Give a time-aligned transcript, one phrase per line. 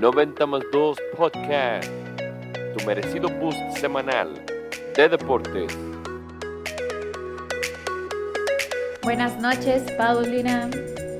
[0.00, 1.90] 90 más 2 Podcast,
[2.74, 4.42] tu merecido boost semanal
[4.96, 5.76] de deportes.
[9.02, 10.70] Buenas noches, Paulina.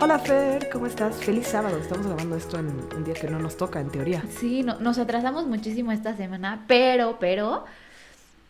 [0.00, 1.16] Hola Fer, ¿cómo estás?
[1.16, 1.76] Feliz sábado.
[1.76, 4.22] Estamos grabando esto en un día que no nos toca, en teoría.
[4.30, 7.66] Sí, no- nos atrasamos muchísimo esta semana, pero, pero,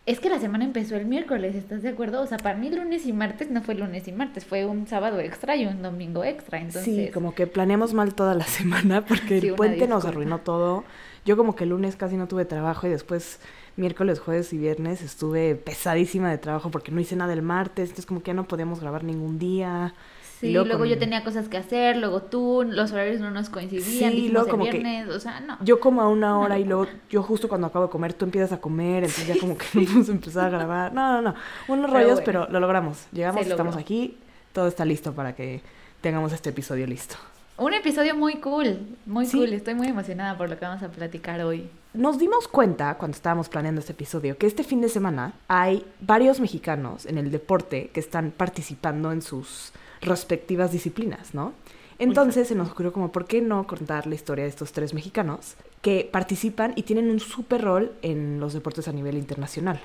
[0.07, 2.23] es que la semana empezó el miércoles, ¿estás de acuerdo?
[2.23, 5.21] O sea, para mí lunes y martes no fue lunes y martes, fue un sábado
[5.21, 6.85] extra y un domingo extra, entonces...
[6.85, 10.85] Sí, como que planeamos mal toda la semana porque el puente nos arruinó todo.
[11.27, 13.41] Yo como que el lunes casi no tuve trabajo y después
[13.77, 18.07] miércoles, jueves y viernes estuve pesadísima de trabajo porque no hice nada el martes, entonces
[18.07, 19.95] como que ya no podíamos grabar ningún día.
[20.41, 24.29] Sí, luego, yo tenía cosas que hacer, luego tú, los horarios no nos coincidían, Sí,
[24.31, 25.59] luego el como que- viernes, o sea, no.
[25.63, 28.53] Yo como a una hora y luego yo justo cuando acabo de comer tú empiezas
[28.53, 30.95] a comer, entonces ya como que no podemos empezar a grabar.
[30.95, 31.35] No, no, no,
[31.69, 32.25] unos Pero rollos, bueno.
[32.25, 33.07] pero lo logramos.
[33.13, 34.17] Llegamos, estamos aquí,
[34.55, 35.61] todo está listo para que
[36.01, 37.17] tengamos este episodio listo.
[37.61, 39.37] Un episodio muy cool, muy Sí.
[39.37, 41.69] cool, estoy muy emocionada por lo que vamos a platicar hoy.
[41.93, 46.41] Nos dimos cuenta cuando estábamos planeando este episodio que este fin de semana hay varios
[46.41, 51.53] mexicanos en el deporte que están participando en sus respectivas disciplinas, ¿no?
[51.99, 55.57] Entonces se nos ocurrió como, ¿por qué no contar la historia de estos tres mexicanos
[55.83, 59.83] que participan y tienen un súper rol en los deportes a nivel internacional?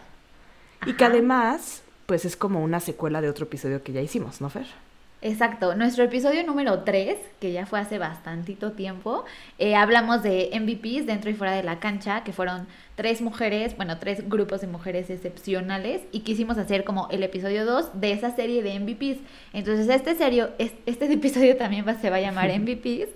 [0.85, 4.49] Y que además, pues es como una secuela de otro episodio que ya hicimos, ¿no,
[4.49, 4.67] Fer?
[5.27, 9.25] Exacto, nuestro episodio número 3, que ya fue hace bastantito tiempo,
[9.57, 13.97] eh, hablamos de MVPs dentro y fuera de la cancha, que fueron tres mujeres, bueno,
[13.99, 18.63] tres grupos de mujeres excepcionales, y quisimos hacer como el episodio 2 de esa serie
[18.63, 19.19] de MVPs.
[19.53, 23.09] Entonces este, serio, es- este episodio también va, se va a llamar MVPs,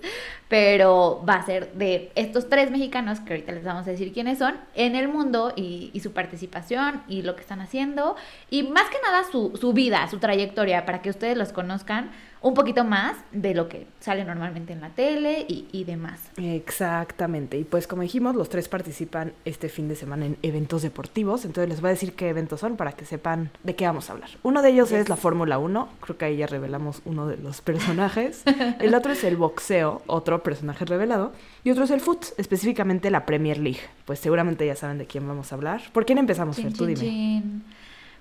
[0.48, 4.38] pero va a ser de estos tres mexicanos, que ahorita les vamos a decir quiénes
[4.38, 8.16] son, en el mundo y, y su participación y lo que están haciendo,
[8.50, 12.10] y más que nada su, su vida, su trayectoria, para que ustedes los conozcan
[12.42, 16.20] un poquito más de lo que sale normalmente en la tele y, y demás.
[16.36, 17.58] Exactamente.
[17.58, 21.44] Y pues como dijimos, los tres participan este fin de semana en eventos deportivos.
[21.44, 24.14] Entonces les voy a decir qué eventos son para que sepan de qué vamos a
[24.14, 24.30] hablar.
[24.42, 25.00] Uno de ellos Yes.
[25.00, 25.88] es la Fórmula 1.
[26.00, 28.42] Creo que ahí ya revelamos uno de los personajes.
[28.78, 31.32] El otro es el boxeo, otro personaje revelado.
[31.62, 33.80] Y otro es el foot, específicamente la Premier League.
[34.06, 35.82] Pues seguramente ya saben de quién vamos a hablar.
[35.92, 36.72] ¿Por quién empezamos, Chin, Fer?
[36.76, 37.00] Tú chin, dime.
[37.00, 37.64] chin.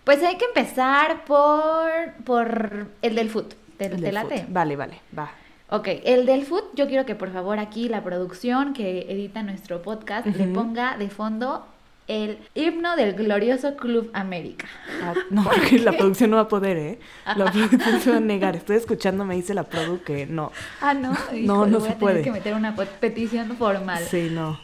[0.03, 1.89] Pues hay que empezar por,
[2.25, 3.53] por el del foot.
[3.79, 4.45] ¿Te, te del late?
[4.50, 5.31] Vale, vale, va.
[5.72, 9.81] Ok, el del foot, yo quiero que por favor aquí la producción que edita nuestro
[9.81, 11.66] podcast le ponga de fondo
[12.07, 14.66] el himno del glorioso Club América.
[15.03, 17.00] Ah, no, porque la producción no va a poder, ¿eh?
[17.35, 18.56] La producción se va a negar.
[18.56, 20.51] Estoy escuchando, me dice la produ que no.
[20.81, 21.13] Ah, no,
[21.44, 22.22] No, no voy se a tener puede.
[22.23, 24.03] que meter una pe- petición formal.
[24.03, 24.59] Sí, no.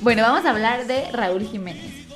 [0.00, 2.06] Bueno, vamos a hablar de Raúl Jiménez.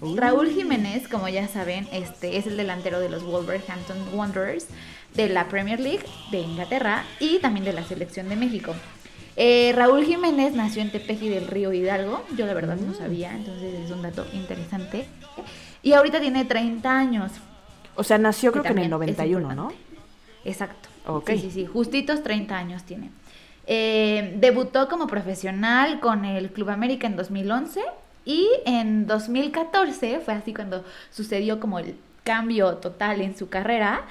[0.00, 0.16] Uh.
[0.16, 4.66] Raúl Jiménez, como ya saben, este es el delantero de los Wolverhampton Wanderers
[5.14, 8.74] de la Premier League de Inglaterra y también de la selección de México.
[9.36, 12.98] Eh, Raúl Jiménez nació en Tepeji del Río Hidalgo, yo la verdad no Mm.
[12.98, 15.06] sabía, entonces es un dato interesante.
[15.82, 17.32] Y ahorita tiene 30 años.
[17.94, 19.72] O sea, nació creo que en el también es 91, ¿no?
[20.44, 20.88] Exacto.
[21.06, 21.30] Ok.
[21.30, 23.10] Sí, sí, sí, justitos 30 años tiene.
[23.66, 27.80] Eh, debutó como profesional con el Club América en 2011
[28.24, 34.02] y en 2014 fue así cuando sucedió como el cambio total en su carrera,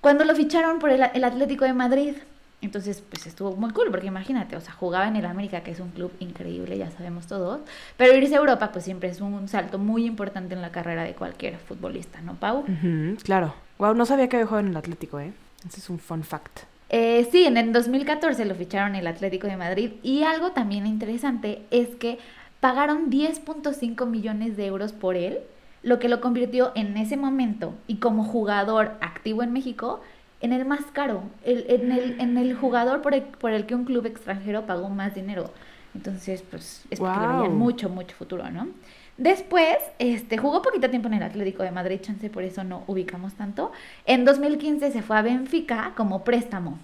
[0.00, 2.14] cuando lo ficharon por el, el Atlético de Madrid.
[2.60, 5.80] Entonces, pues estuvo muy cool, porque imagínate, o sea, jugaba en el América, que es
[5.80, 7.60] un club increíble, ya sabemos todos,
[7.98, 11.14] pero irse a Europa, pues siempre es un salto muy importante en la carrera de
[11.14, 12.60] cualquier futbolista, ¿no, Pau?
[12.60, 13.54] Ujú, claro.
[13.78, 15.32] Wow, no sabía que había jugado en el Atlético, ¿eh?
[15.66, 16.60] Ese es un fun fact.
[16.96, 21.62] Eh, sí, en el 2014 lo ficharon el Atlético de Madrid y algo también interesante
[21.72, 22.18] es que
[22.60, 25.38] pagaron 10.5 millones de euros por él,
[25.82, 30.00] lo que lo convirtió en ese momento y como jugador activo en México
[30.40, 33.74] en el más caro, el- en, el, en el jugador por el, por el que
[33.74, 35.50] un club extranjero pagó más dinero.
[35.96, 38.68] Entonces, pues es porque le veían mucho, mucho futuro, ¿no?
[39.16, 43.34] Después, este, jugó poquito tiempo en el Atlético de Madrid, chance por eso no ubicamos
[43.34, 43.72] tanto.
[44.06, 46.78] En 2015 se fue a Benfica como préstamo.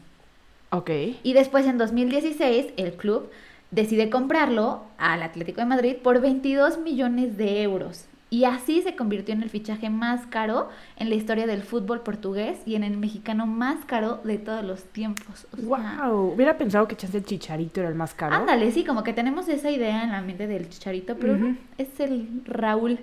[0.70, 0.90] Ok.
[1.22, 3.30] Y después en 2016 el club
[3.70, 8.06] decide comprarlo al Atlético de Madrid por 22 millones de euros.
[8.32, 12.60] Y así se convirtió en el fichaje más caro en la historia del fútbol portugués
[12.64, 15.48] y en el mexicano más caro de todos los tiempos.
[15.52, 15.66] O sea,
[16.06, 16.34] Wow.
[16.34, 18.36] Hubiera pensado que chance el chicharito era el más caro.
[18.36, 21.98] Ándale, sí, como que tenemos esa idea en la mente del chicharito, pero no, es
[21.98, 23.00] el Raúl.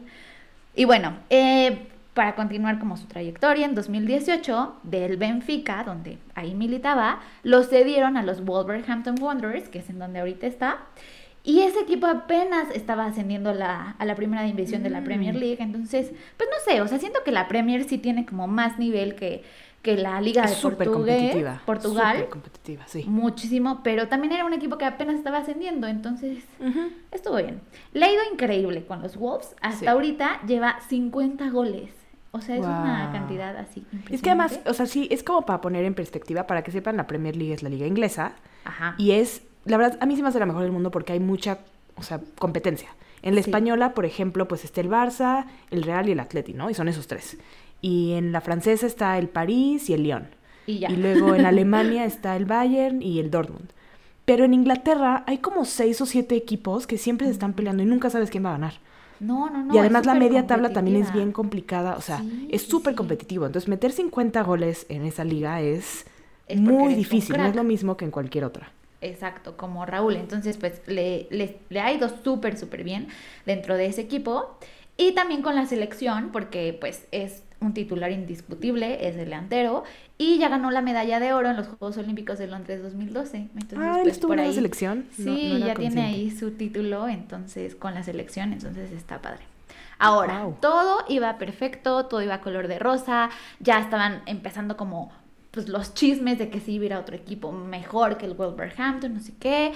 [0.76, 1.88] Y bueno, eh,
[2.18, 8.24] para continuar como su trayectoria, en 2018, del Benfica, donde ahí militaba, lo cedieron a
[8.24, 10.80] los Wolverhampton Wanderers, que es en donde ahorita está.
[11.44, 15.04] Y ese equipo apenas estaba ascendiendo a la, a la primera división de la Mm.
[15.04, 15.58] Premier League.
[15.60, 19.14] Entonces, pues no sé, o sea, siento que la Premier sí tiene como más nivel
[19.16, 19.44] que,
[19.84, 21.62] que la Liga Es de Portugués- competitiva.
[21.66, 22.16] Portugal.
[22.18, 23.06] Súper competitiva, sí.
[23.08, 26.40] Muchísimo, pero también era un equipo que apenas estaba ascendiendo, entonces
[27.12, 27.62] estuvo bien.
[27.94, 29.56] Le ha ido increíble con los Wolves.
[29.62, 29.88] Hasta Sí.
[29.88, 31.92] ahorita lleva 50 goles.
[32.32, 33.86] O sea, es una cantidad así.
[34.10, 36.98] Es que además, o sea, sí, es como para poner en perspectiva, para que sepan,
[36.98, 38.34] la Premier League es la liga inglesa
[38.66, 38.96] Ajá.
[38.98, 41.20] y es, la verdad, a mí sí me hace la mejor del mundo porque hay
[41.20, 41.60] mucha,
[41.96, 42.90] o sea, competencia.
[43.24, 43.50] En la Sí.
[43.50, 46.70] española, por ejemplo, pues está el Barça, el Real y el Atleti, ¿no?
[46.70, 47.38] Y son esos tres.
[47.82, 50.28] Y en la francesa está el París y el Lyon.
[50.68, 50.92] Y ya.
[50.92, 53.70] Y luego en Alemania está el Bayern y el Dortmund.
[54.26, 57.86] Pero en Inglaterra hay como seis o siete equipos que siempre se están peleando y
[57.86, 58.74] nunca sabes quién va a ganar.
[59.20, 59.74] No, no, no.
[59.74, 62.98] y además la media tabla también es bien complicada, o sea, Sí, es súper sí.
[62.98, 63.46] competitivo.
[63.46, 66.06] Entonces meter 50 goles en esa liga es,
[66.48, 68.72] Es muy difícil, no es lo mismo que en cualquier otra.
[69.02, 70.16] Exacto, como Raúl.
[70.16, 73.08] Entonces, pues le, le, le ha ido súper, súper bien
[73.46, 74.58] dentro de ese equipo.
[74.98, 79.84] Y también con la selección, porque pues es un titular indiscutible, es delantero.
[80.18, 83.38] Y ya ganó la medalla de oro en los Juegos Olímpicos de Londres 2012.
[83.56, 85.06] Entonces, ah, él pues, estuvo por en la ahí- selección.
[85.16, 89.22] Sí, No- no era ya tiene ahí su título, entonces con la selección, entonces está
[89.22, 89.44] padre.
[90.00, 95.12] Ahora, todo iba perfecto, todo iba color de rosa, ya estaban empezando como
[95.50, 99.34] pues los chismes de que sí hubiera otro equipo mejor que el Wolverhampton, no sé
[99.40, 99.72] qué.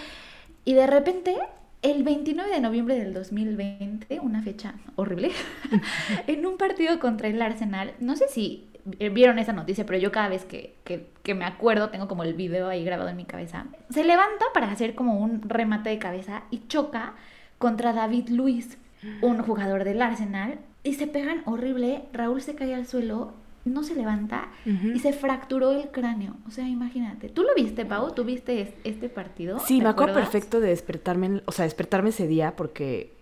[0.64, 1.36] Y de repente,
[1.82, 5.32] el 29 de noviembre del 2020, una fecha horrible,
[6.28, 8.68] en un partido contra el Arsenal, no sé si
[9.12, 12.34] vieron esa noticia, pero yo cada vez que, que- que me acuerdo tengo como el
[12.34, 13.66] video ahí grabado en mi cabeza.
[13.90, 17.14] Se levanta para hacer como un remate de cabeza y choca
[17.60, 18.78] contra David Luis,
[19.22, 22.04] un jugador del Arsenal, y se pegan horrible.
[22.12, 23.34] Raúl se cae al suelo,
[23.66, 26.36] no se levanta y se fracturó el cráneo.
[26.48, 27.30] O sea, imagínate.
[27.30, 28.12] ¿Tú lo viste, Pau?
[28.14, 29.60] ¿Tú viste es- este partido?
[29.60, 33.14] Sí, ¿Te me acuerdo perfecto de despertarme, en- o sea, despertarme ese día porque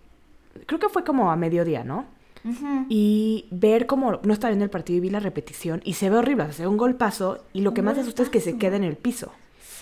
[0.65, 2.05] creo que fue como a mediodía, ¿no?
[2.89, 6.17] Y ver como no estaba viendo el partido y vi la repetición y se ve
[6.17, 8.57] horrible, o sea, se ve un golpazo y lo que más asusta es que se
[8.57, 9.31] queda en el piso.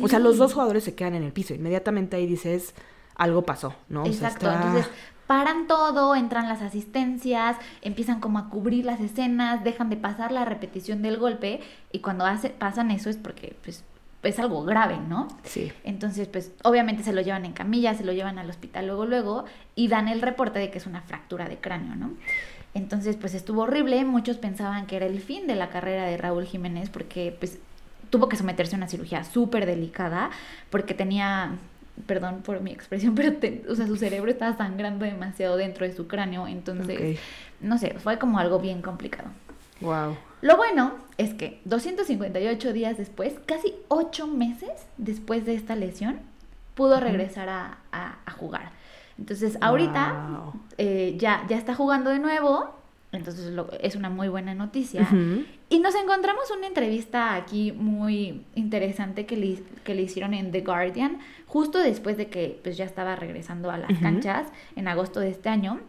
[0.01, 1.53] O sea, los dos jugadores se quedan en el piso.
[1.53, 2.73] Inmediatamente ahí dices,
[3.17, 4.03] algo pasó, ¿no?
[4.03, 4.89] O sea, Exacto, está- entonces
[5.27, 10.45] paran todo, entran las asistencias, empiezan como a cubrir las escenas, dejan de pasar la
[10.45, 11.59] repetición del golpe
[11.91, 13.83] y cuando hace, pasan eso es porque pues
[14.23, 15.27] es algo grave, ¿no?
[15.43, 15.71] Sí.
[15.83, 19.45] Entonces, pues obviamente se lo llevan en camilla, se lo llevan al hospital luego, luego
[19.75, 22.11] y dan el reporte de que es una fractura de cráneo, ¿no?
[22.73, 26.45] Entonces, pues estuvo horrible, muchos pensaban que era el fin de la carrera de Raúl
[26.45, 27.59] Jiménez porque pues
[28.09, 30.29] tuvo que someterse a una cirugía súper delicada
[30.69, 31.51] porque tenía,
[32.05, 35.93] perdón por mi expresión, pero te- o sea, su cerebro estaba sangrando demasiado dentro de
[35.93, 37.19] su cráneo, entonces,
[37.59, 39.29] no sé, fue como algo bien complicado.
[39.81, 40.17] Wow.
[40.41, 46.19] Lo bueno es que 258 días después, casi 8 meses después de esta lesión,
[46.75, 48.71] pudo regresar a, a- a jugar.
[49.17, 50.61] Entonces, ahorita Wow.
[50.77, 52.75] eh, ya, ya está jugando de nuevo,
[53.17, 55.01] entonces lo- es una muy buena noticia.
[55.01, 55.43] Ujú.
[55.69, 60.61] Y nos encontramos una entrevista aquí muy interesante que le, que le hicieron en The
[60.61, 65.29] Guardian, justo después de que pues, ya estaba regresando a las canchas en agosto de
[65.31, 65.79] este año.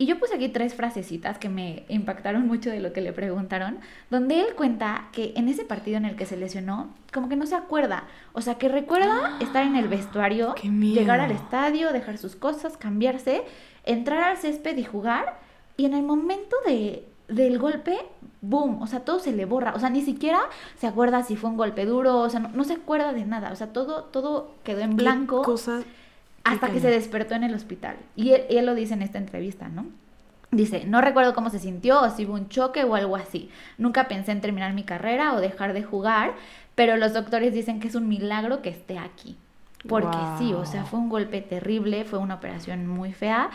[0.00, 3.78] Y yo puse aquí tres frasecitas que me impactaron mucho de lo que le preguntaron,
[4.10, 7.46] donde él cuenta que en ese partido en el que se lesionó, como que no
[7.46, 8.04] se acuerda.
[8.32, 10.54] O sea, que recuerda estar en el vestuario,
[10.94, 13.42] llegar al estadio, dejar sus cosas, cambiarse,
[13.84, 15.40] entrar al césped y jugar.
[15.78, 17.96] Y en el momento de, del golpe,
[18.42, 19.72] boom, o sea, todo se le borra.
[19.74, 20.40] O sea, ni siquiera
[20.76, 23.52] se acuerda si fue un golpe duro, o sea, no, no se acuerda de nada.
[23.52, 25.82] O sea, todo, todo quedó en blanco cosa
[26.44, 27.96] hasta que se despertó en el hospital.
[28.16, 29.86] Y él, él lo dice en esta entrevista, ¿no?
[30.50, 33.50] Dice, no recuerdo cómo se sintió o si hubo un choque o algo así.
[33.76, 36.32] Nunca pensé en terminar mi carrera o dejar de jugar,
[36.74, 39.36] pero los doctores dicen que es un milagro que esté aquí.
[39.86, 43.50] Porque sí, o sea, fue un golpe terrible, fue una operación muy fea,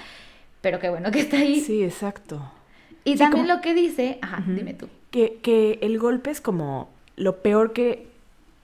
[0.64, 1.60] pero qué bueno que está ahí.
[1.62, 2.42] Sí, exacto.
[3.06, 4.88] y sí, también como- lo que dice, ajá, dime tú.
[5.12, 8.08] Que, que el golpe es como lo peor que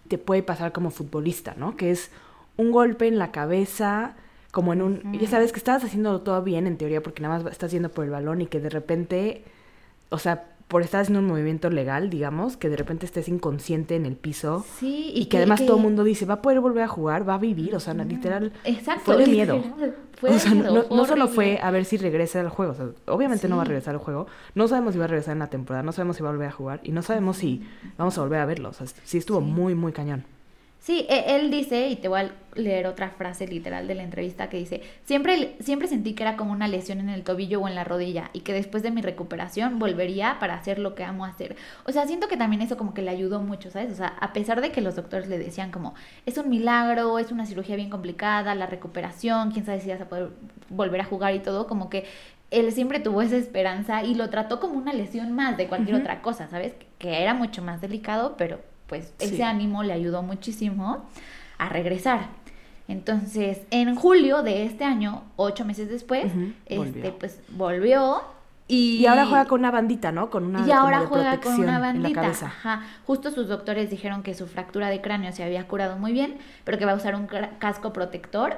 [0.07, 1.77] te puede pasar como futbolista, ¿no?
[1.77, 2.09] Que es
[2.57, 4.15] un golpe en la cabeza,
[4.51, 5.19] como en un...
[5.19, 8.05] Ya sabes que estabas haciendo todo bien en teoría porque nada más estás yendo por
[8.05, 9.43] el balón y que de repente,
[10.09, 14.05] o sea, por estar haciendo un movimiento legal, digamos, que de repente estés inconsciente en
[14.05, 16.87] el piso Sí, y, que, además todo el mundo dice, va a poder volver a
[16.87, 18.53] jugar, va a vivir, o sea, literal...
[18.63, 19.01] Exacto.
[19.05, 19.55] Fue de miedo.
[19.57, 21.97] literal, Fue o de sea, no, miedo, no- fue no solo fue a ver si
[21.97, 24.99] regresa al juego, o sea, obviamente no va a regresar al juego, no sabemos si
[24.99, 26.91] va a regresar en la temporada, no sabemos si va a volver a jugar y
[26.91, 27.61] no sabemos si
[27.97, 29.45] vamos a volver a verlo, o sea, sí estuvo Sí.
[29.45, 30.23] muy, muy cañón.
[30.79, 34.49] Sí, e- él dice, y te voy a leer otra frase literal de la entrevista
[34.49, 37.75] que dice, siempre, siempre sentí que era como una lesión en el tobillo o en
[37.75, 41.57] la rodilla y que después de mi recuperación volvería para hacer lo que amo hacer.
[41.85, 43.91] O sea, siento que también eso como que le ayudó mucho, ¿sabes?
[43.91, 45.95] O sea, a pesar de que los doctores le decían como,
[46.25, 50.07] es un milagro, es una cirugía bien complicada, la recuperación, quién sabe si vas a
[50.09, 50.29] poder
[50.69, 52.05] volver a jugar y todo, como que
[52.51, 56.21] él siempre tuvo esa esperanza y lo trató como una lesión más de cualquier otra
[56.21, 56.73] cosa, ¿sabes?
[56.97, 58.59] Que era mucho más delicado, pero
[58.89, 59.41] pues ese Sí.
[59.41, 61.05] ánimo le ayudó muchísimo
[61.57, 62.27] a regresar.
[62.87, 66.25] Entonces, en julio de este año, ocho meses después,
[66.65, 67.19] este, volvió.
[67.19, 68.21] pues volvió
[68.67, 68.97] y...
[68.97, 70.31] Y ahora juega con una bandita, ¿no?
[70.31, 72.27] Con una y ahora juega con una bandita.
[72.27, 72.81] Ajá.
[73.05, 76.79] Justo sus doctores dijeron que su fractura de cráneo se había curado muy bien, pero
[76.79, 77.27] que va a usar un
[77.59, 78.57] casco protector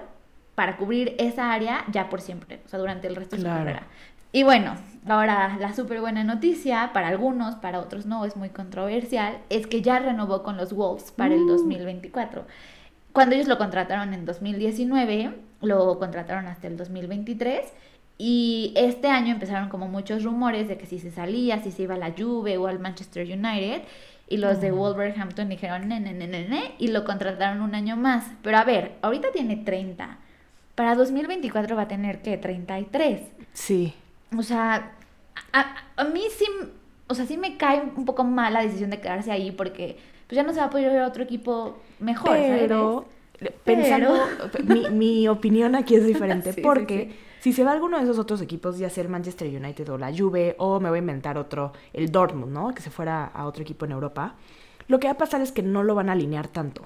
[0.56, 3.84] para cubrir esa área ya por siempre, o sea, durante el resto de su carrera.
[4.32, 4.76] Y bueno,
[5.08, 9.82] ahora la súper buena noticia para algunos, para otros no, es muy controversial, es que
[9.82, 11.48] ya renovó con los Wolves para el Uh.
[11.48, 12.46] 2024.
[13.14, 17.62] Cuando ellos lo contrataron en 2019, lo contrataron hasta el 2023
[18.18, 21.96] y este año empezaron como muchos rumores de que si se salía, si se iba
[21.96, 23.82] a la Juve o al Manchester United
[24.30, 24.72] y los de.
[24.72, 28.32] Wolverhampton dijeron ne, ne, ne, y lo contrataron un año más.
[28.42, 30.18] Pero a ver, ahorita tiene 30.
[30.76, 33.22] Para 2024 va a tener que 33.
[33.54, 33.94] Sí.
[34.38, 34.94] O sea,
[35.54, 36.46] a, a mí sí,
[37.08, 39.98] o sea, sí me cae un poco mal la decisión de quedarse ahí porque
[40.28, 43.06] pues ya no se va a poder ver a otro equipo mejor, Pero,
[43.38, 43.54] ¿sabes?
[43.64, 44.14] pensando,
[44.64, 47.18] mi, mi opinión aquí es diferente, Sí, porque sí.
[47.42, 49.98] si se va a alguno de esos otros equipos, ya sea el Manchester United o
[49.98, 52.74] la Juve, o me voy a inventar otro, el Dortmund, ¿no?
[52.74, 54.36] Que se fuera a otro equipo en Europa,
[54.88, 56.84] lo que va a pasar es que no lo van a alinear tanto.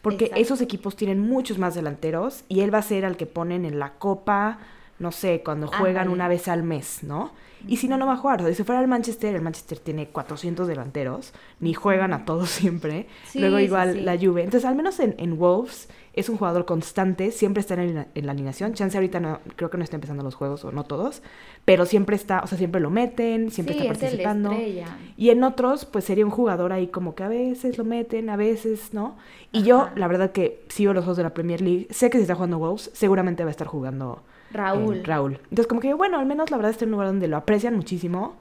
[0.00, 0.42] Porque Exacto.
[0.42, 3.78] esos equipos tienen muchos más delanteros y él va a ser al que ponen en
[3.78, 4.58] la copa,
[4.98, 7.32] no sé, cuando juegan una vez al mes, ¿no?
[7.68, 8.40] Y si no, no va a jugar.
[8.40, 12.48] O sea, si fuera el Manchester, el Manchester tiene 400 delanteros, ni juegan a todos
[12.50, 13.06] siempre.
[13.26, 14.00] Sí, Luego igual sí.
[14.02, 14.42] la Juve.
[14.44, 18.26] Entonces, al menos en, en Wolves es un jugador constante, siempre está en la, en
[18.26, 18.72] la alineación.
[18.72, 21.22] Chance ahorita no, creo que no está empezando los juegos, o no todos,
[21.66, 24.56] pero siempre está, o sea, siempre lo meten, siempre está participando.
[25.18, 28.36] Y en otros, pues sería un jugador ahí como que a veces lo meten, a
[28.36, 29.18] veces, ¿no?
[29.52, 32.22] Y yo, la verdad que sigo los juegos de la Premier League, sé que si
[32.22, 34.22] está jugando Wolves, seguramente va a estar jugando
[34.52, 34.96] Raúl.
[34.96, 35.34] eh, Raúl.
[35.44, 37.74] Entonces, como que, bueno, al menos la verdad está en un lugar donde lo aprecian
[37.76, 38.36] muchísimo.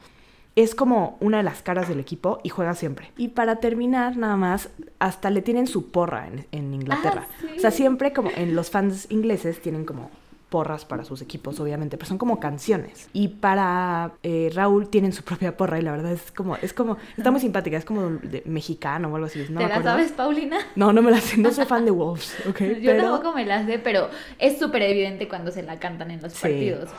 [0.56, 3.12] Es como una de las caras del equipo y juega siempre.
[3.18, 4.70] Y para terminar, nada más,
[5.00, 7.28] hasta le tienen su porra en, en Inglaterra.
[7.30, 7.48] Ah, sí.
[7.58, 10.10] O sea, siempre como en los fans ingleses tienen como
[10.56, 13.10] porras para sus equipos, obviamente, pero son como canciones.
[13.12, 16.96] Y para eh, Raúl tienen su propia porra y la verdad es como, es como,
[17.18, 19.40] está muy simpática, es como de mexicano o algo así.
[19.50, 20.60] No ¿Te me la sabes, Paulina?
[20.78, 22.60] No, no me la sé, no soy fan de Wolves, ¿ok?
[22.80, 23.04] Yo pero...
[23.04, 24.08] tampoco me la sé, pero
[24.40, 26.42] es súper evidente cuando se la cantan en los Sí.
[26.44, 26.90] partidos.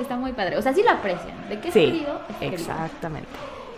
[0.00, 0.56] Está muy padre.
[0.56, 1.48] O sea, sí lo aprecian.
[1.48, 2.20] ¿De qué Sí, querido?
[2.30, 2.64] Es querido.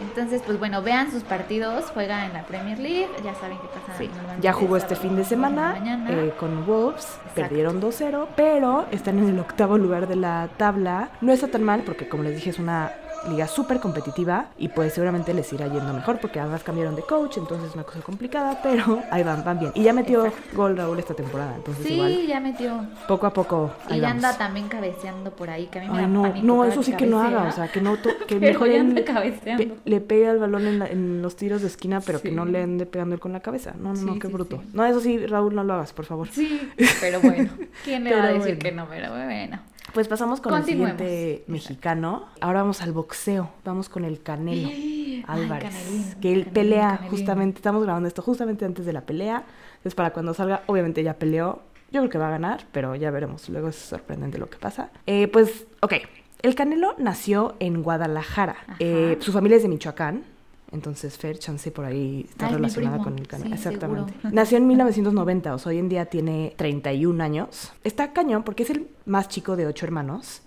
[0.03, 3.99] Entonces, pues bueno, vean sus partidos, juega en la Premier League, ya saben qué pasa.
[3.99, 5.77] Sí, ya jugó este fin de semana
[6.09, 7.35] eh, con Wolves, Exacto.
[7.35, 11.11] perdieron 2-0, pero están en el octavo lugar de la tabla.
[11.21, 12.93] No está tan mal porque, como les dije, es una
[13.29, 17.37] liga súper competitiva y pues seguramente les irá yendo mejor porque además cambiaron de coach,
[17.39, 19.73] entonces es una cosa complicada, pero ahí van, van bien.
[19.75, 20.57] Y ya metió Exacto.
[20.57, 22.81] gol Raúl esta temporada, entonces Sí, igual ya metió.
[23.09, 26.03] poco a poco Y ya anda también cabeceando por ahí, que a mí me Ay,
[26.03, 27.51] da no, no, eso sí que no haga, cabecea.
[27.51, 29.65] o sea, que no que Pero mejor ya en- anda cabeceando.
[29.65, 32.35] pe- le pega el balón en, la- en los tiros de esquina, pero que Sí.
[32.35, 33.73] no le ande pegando él con la cabeza.
[33.79, 34.63] No, no, no, Sí, qué sí, bruto.
[34.73, 36.29] No, eso sí, Raúl, no lo hagas, por favor.
[36.29, 37.51] Sí, pero bueno,
[37.85, 38.61] ¿quién le va a Pero decir bueno.
[38.61, 38.87] que no?
[38.89, 39.61] Pero bueno.
[39.93, 42.27] Pues pasamos con el siguiente mexicano.
[42.41, 43.51] Ahora vamos al boxeo.
[43.65, 45.75] Vamos con el Canelo Ay, Álvarez.
[45.75, 47.11] Canelín, que él Canelín, pelea Canelín.
[47.11, 49.45] justamente, estamos grabando esto justamente antes de la pelea.
[49.75, 51.61] Entonces para cuando salga, obviamente ya peleó.
[51.91, 53.49] Yo creo que va a ganar, pero ya veremos.
[53.51, 54.91] Luego es sorprendente lo que pasa.
[55.07, 55.95] Eh, pues, ok.
[56.41, 58.57] El Canelo nació en Guadalajara.
[58.79, 60.25] Eh, su familia es de Michoacán.
[60.73, 63.51] Entonces, Fer, chance por ahí está Ay, relacionada con el Canelo.
[63.51, 64.13] Sí, Exactamente.
[64.15, 64.35] seguro.
[64.35, 67.73] Nació en 1990, o sea, hoy en día tiene 31 años.
[67.85, 70.43] Está cañón porque es el más chico de ocho hermanos.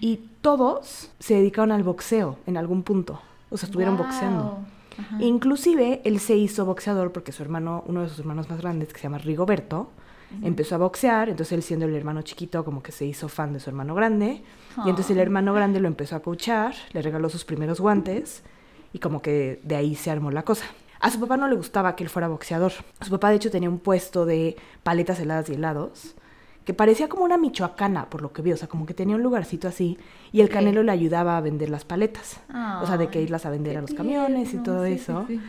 [0.00, 3.20] Y todos se dedicaron al boxeo en algún punto.
[3.50, 4.60] O sea, estuvieron boxeando.
[4.96, 5.16] Ajá.
[5.20, 8.98] Inclusive él se hizo boxeador porque su hermano, uno de sus hermanos más grandes, que
[9.00, 9.90] se llama Rigoberto,
[10.42, 11.28] empezó a boxear.
[11.28, 14.42] Entonces él siendo el hermano chiquito, como que se hizo fan de su hermano grande.
[14.84, 18.44] Y entonces el hermano grande lo empezó a coachar, le regaló sus primeros guantes
[18.92, 20.64] y como que de ahí se armó la cosa.
[21.00, 22.72] A su papá no le gustaba que él fuera boxeador.
[23.00, 26.16] Su papá de hecho tenía un puesto de paletas heladas y helados
[26.68, 29.22] que parecía como una michoacana por lo que vi, o sea, como que tenía un
[29.22, 29.96] lugarcito así
[30.32, 30.50] y el.
[30.50, 32.40] Canelo le ayudaba a vender las paletas.
[32.82, 35.24] O sea, de que irlas a vender a los camiones y todo sí, sí, eso.
[35.26, 35.40] sí.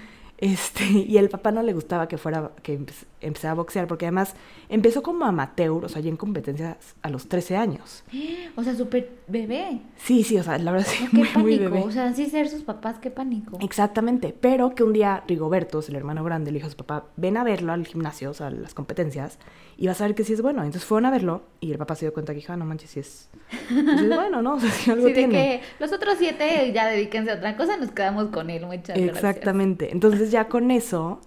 [0.41, 4.05] Este, y el papá no le gustaba que fuera, que empe- empezara a boxear, porque
[4.05, 4.35] además
[4.69, 8.03] empezó como amateur, o sea, ya en competencias a los 13 años.
[8.55, 9.79] O sea, súper bebé.
[9.97, 11.63] Sí, sí, o sea, la verdad sí, No, qué muy, muy pánico.
[11.75, 11.83] bebé.
[11.85, 13.57] O sea, sí ser sus papás, qué pánico.
[13.61, 17.37] Exactamente, pero que un día Rigoberto, el hermano grande, le dijo a su papá, ven
[17.37, 19.39] a verlo al gimnasio, o sea, a las competencias,
[19.77, 20.59] y vas a ver que sí es bueno.
[20.63, 22.89] Entonces fueron a verlo, y el papá se dio cuenta que dijo, ah, no manches,
[22.89, 23.29] sí es,
[23.69, 24.53] pues bueno, ¿no?
[24.59, 25.33] O sea, sí algo Sí, de tiene.
[25.33, 28.65] que los otros siete ya dedíquense a otra cosa, nos quedamos con él.
[28.65, 29.15] Muchas gracias.
[29.15, 29.89] Exactamente.
[30.29, 31.21] Entonces ya con eso,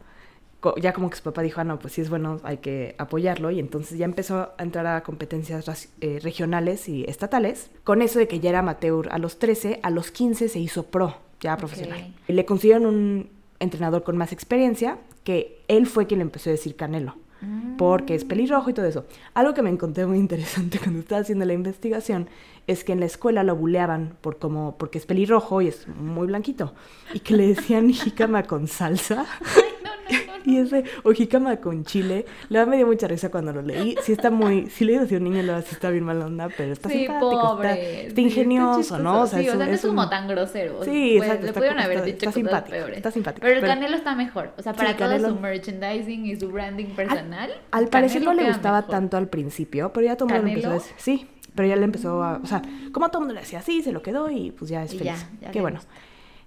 [0.80, 3.50] ya como que su papá dijo, ah, no, pues sí es bueno, hay que apoyarlo.
[3.50, 7.70] Y entonces ya empezó a entrar a competencias eh, regionales y estatales.
[7.84, 10.84] Con eso de que ya era amateur a los 13, a los 15 se hizo
[10.84, 12.14] pro, ya profesional.
[12.28, 16.52] Y le consiguieron un entrenador con más experiencia, que él fue quien le empezó a
[16.52, 17.16] decir Canelo.
[17.40, 17.76] Mm.
[17.76, 19.04] Porque es pelirrojo y todo eso.
[19.34, 22.28] Algo que me encontré muy interesante cuando estaba haciendo la investigación
[22.66, 26.26] es que en la escuela lo buleaban por como, porque es pelirrojo y es muy
[26.26, 26.74] blanquito.
[27.14, 29.26] Y que le decían jícama con salsa.
[29.40, 30.32] Ay, no, no, no.
[30.44, 32.26] Y ese, o jícama con chile.
[32.48, 33.96] La me dio mucha risa cuando lo leí.
[34.02, 36.48] Sí está muy, sí le digo a un niño, verdad sí está bien mala onda,
[36.56, 38.02] pero está Sí, simpático, está- pobre.
[38.02, 38.98] está, sí, ingenioso.
[38.98, 39.26] ¿no?
[39.26, 40.82] sí, o sea, no es, un- como tan grosero.
[40.84, 42.96] Sí, Pues, exacto, Le está pudieron haber está- dicho está cosas simpático, peores.
[42.96, 44.50] está simpático, Pero el pero- Canelo está mejor.
[44.58, 47.50] O sea, Sí, para todo Canelo- su merchandising y su branding personal.
[47.70, 48.90] Al parecer no le gustaba mejor.
[48.90, 50.92] tanto al principio, pero ya todo el decir.
[50.96, 52.40] Sí, pero ya le empezó a.
[52.42, 54.82] O sea, como todo el mundo le decía así, se lo quedó y pues ya
[54.84, 55.14] es Y feliz.
[55.40, 55.80] ya, ya Qué bueno.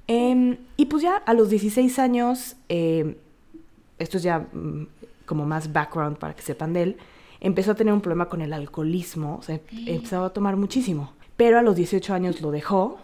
[0.07, 3.15] Em, y pues ya a los 16 años, em,
[3.97, 4.87] esto es ya mm,
[5.25, 6.97] como más background para que sepan de él,
[7.39, 11.13] empezó a tener un problema con el alcoholismo, o sea, empezó a tomar muchísimo.
[11.37, 12.99] Pero a los 18 años lo dejó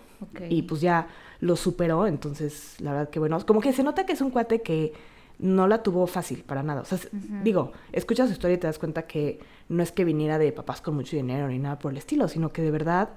[0.50, 1.08] y pues ya
[1.39, 4.62] lo superó, entonces la verdad que bueno, como que se nota que es un cuate
[4.62, 4.93] que
[5.41, 6.81] no la tuvo fácil para nada.
[6.81, 7.00] O sea,
[7.43, 10.81] digo, escuchas su historia y te das cuenta que no es que viniera de papás
[10.81, 13.10] con mucho dinero ni nada por el estilo, sino que de verdad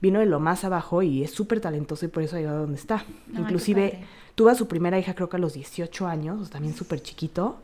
[0.00, 2.60] vino de lo más abajo y es súper talentoso y por eso ha llegado a
[2.60, 3.04] donde está.
[3.36, 4.00] Inclusive
[4.34, 7.02] tuvo a su primera hija creo que a los 18 años, o sea, también súper
[7.02, 7.58] chiquito.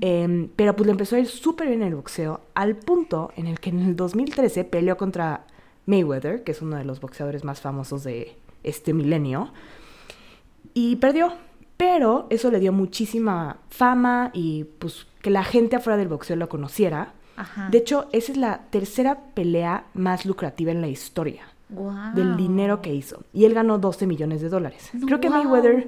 [0.00, 3.46] Em, pero pues le empezó a ir súper bien en el boxeo, al punto en
[3.46, 5.46] el que en el 2013 peleó contra
[5.86, 9.52] Mayweather, que es uno de los boxeadores más famosos de este milenio,
[10.74, 11.32] y perdió.
[11.76, 16.48] Pero eso le dio muchísima fama y pues que la gente afuera del boxeo lo
[16.48, 17.12] conociera.
[17.36, 17.68] Ajá.
[17.70, 22.14] De hecho, esa es la tercera pelea más lucrativa en la historia Guau.
[22.14, 23.24] del dinero que hizo.
[23.34, 24.88] Y él ganó 12 millones de dólares.
[24.94, 25.86] No, Creo que guau, Mayweather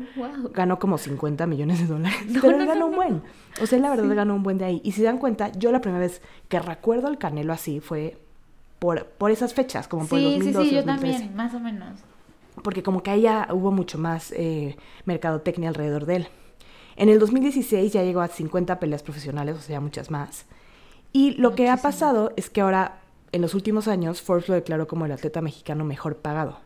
[0.53, 2.19] ganó como 50 millones de dólares.
[2.29, 3.23] No, pero no, él ganó un buen.
[3.63, 4.81] O sea, él la verdad ganó un buen de ahí.
[4.85, 8.19] Y si se dan cuenta, yo la primera vez que recuerdo al Canelo así fue
[8.79, 11.13] por, por esas fechas, como por el Sí, sí, 2012, sí, yo 2013.
[11.19, 12.01] también, más o menos.
[12.63, 16.29] Porque como que ahí ya hubo mucho más eh, mercadotecnia alrededor de él.
[16.97, 20.47] En el 2016 ya llegó a 50 peleas profesionales, o sea, muchas más.
[21.13, 23.01] Y lo que ha pasado es que ahora,
[23.33, 26.59] en los últimos años, Forbes lo declaró como el atleta mexicano mejor pagado,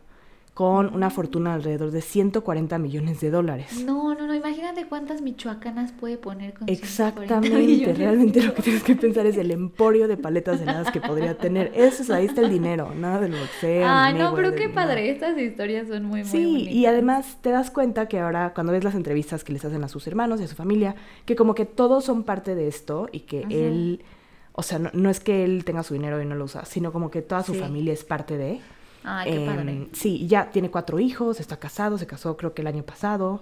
[0.53, 3.83] con una fortuna alrededor de 140 millones de dólares.
[3.83, 8.83] No, no, no, imagínate cuántas michoacanas puede poner con 140 Exactamente, realmente lo que tienes
[8.83, 11.71] que pensar es el emporio de paletas heladas que podría tener.
[11.73, 13.83] Eso es, ahí está el dinero, nada del boxeo.
[13.87, 17.71] Ah, no, pero qué padre, estas historias son muy, muy Sí, y además te das
[17.71, 20.47] cuenta que ahora cuando ves las entrevistas que les hacen a sus hermanos y a
[20.47, 20.93] su familia,
[21.25, 23.47] que como que todos son parte de esto y que Ajá.
[23.49, 24.03] él,
[24.51, 26.91] o sea, no, no es que él tenga su dinero y no lo usa, sino
[26.91, 27.59] como que toda su Sí.
[27.59, 28.59] familia es parte de.
[29.03, 29.87] Ay, qué Em, padre.
[29.93, 33.41] Sí, y ya tiene cuatro hijos, está casado, se casó creo que el año pasado.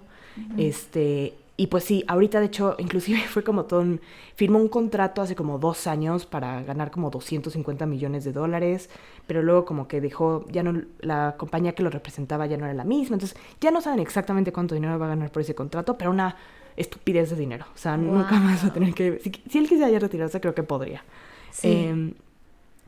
[0.57, 4.01] Este, y pues sí, ahorita de hecho, inclusive fue como todo un,
[4.35, 8.89] firmó un contrato hace como dos años para ganar como 250 millones de dólares,
[9.27, 12.73] pero luego como que dejó, ya no, la compañía que lo representaba ya no era
[12.73, 15.97] la misma, entonces ya no saben exactamente cuánto dinero va a ganar por ese contrato,
[15.97, 16.35] pero una
[16.77, 19.89] estupidez de dinero, o sea, nunca más va a tener que, si, si él quisiera
[19.89, 21.03] ya retirarse, creo que podría.
[21.51, 21.67] Sí.
[21.69, 22.13] Em,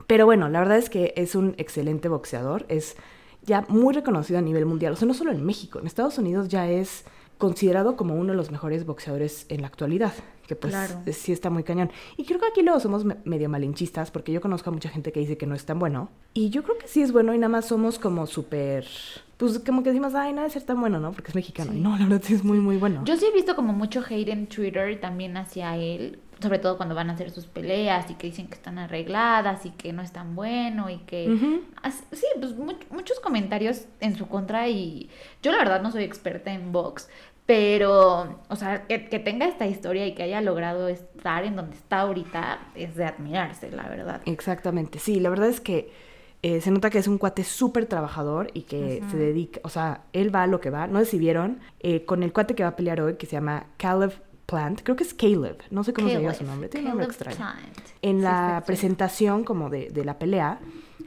[0.08, 2.96] pero bueno, la verdad es que es un excelente boxeador, es
[3.44, 6.48] ya muy reconocido a nivel mundial, o sea, no solo en México, en Estados Unidos
[6.48, 7.06] ya es
[7.38, 10.14] considerado como uno de los mejores boxeadores en la actualidad,
[10.48, 11.02] que pues Claro.
[11.12, 11.90] sí está muy cañón.
[12.16, 15.12] Y creo que aquí luego somos me- medio malinchistas, porque yo conozco a mucha gente
[15.12, 17.38] que dice que no es tan bueno, y yo creo que sí es bueno y
[17.38, 18.86] nada más somos como súper,
[19.38, 21.12] pues como que decimos, ay, no debe ser tan bueno, ¿no?
[21.12, 21.80] Porque es mexicano, Sí.
[21.80, 23.02] y no, la verdad sí es muy, muy bueno.
[23.04, 26.94] Yo sí he visto como mucho hate en Twitter también hacia él, sobre todo cuando
[26.94, 30.12] van a hacer sus peleas y que dicen que están arregladas y que no es
[30.12, 31.26] tan bueno y que...
[32.12, 35.10] Sí, pues mu- muchos comentarios en su contra y
[35.42, 37.10] yo la verdad no soy experta en box,
[37.58, 41.76] pero, o sea, que, que tenga esta historia y que haya logrado estar en donde
[41.76, 44.22] está ahorita es de admirarse, la verdad.
[44.26, 45.92] Exactamente, sí, la verdad es que
[46.42, 50.04] eh, se nota que es un cuate súper trabajador y que se dedica, o sea,
[50.14, 52.64] él va a lo que va, no sé si vieron, eh, con el cuate que
[52.64, 54.12] va a pelear hoy, que se llama Caleb
[54.54, 56.98] Plant, creo que es Caleb, no sé cómo se llama Caleb, su nombre, tiene un
[56.98, 57.54] nombre Caleb extraño.
[57.56, 57.78] Plant.
[58.02, 60.60] En Sí, la presentación como de, de la pelea,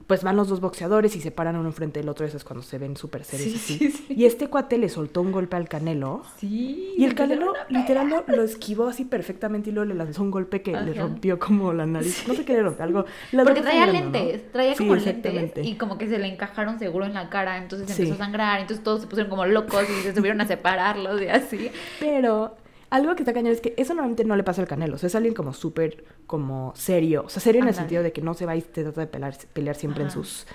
[0.06, 2.62] pues van los dos boxeadores y se paran uno enfrente del otro, eso es cuando
[2.62, 3.78] se ven súper serios Sí, así.
[3.78, 4.14] sí, sí.
[4.14, 6.22] Y este cuate le soltó un golpe al Canelo.
[6.38, 6.94] Sí.
[6.96, 10.62] Y el Canelo literal lo, lo esquivó así perfectamente y luego le lanzó un golpe
[10.62, 12.24] que le rompió como la nariz.
[12.28, 13.04] No sé qué le rompió, algo.
[13.32, 17.28] Porque traía lentes, traía como lentes y como que se le encajaron seguro en la
[17.28, 20.46] cara, entonces empezó a sangrar, entonces todos se pusieron como locos y se subieron a
[20.46, 21.70] separarlos y así.
[21.98, 22.54] Pero
[22.90, 24.94] algo que está cañón es que eso normalmente no le pasa al Canelo.
[24.94, 27.24] O sea, es alguien como súper, como serio.
[27.26, 29.06] O sea, serio en el sentido de que no se va y te trata de
[29.06, 30.46] pelear, pelear siempre en sus...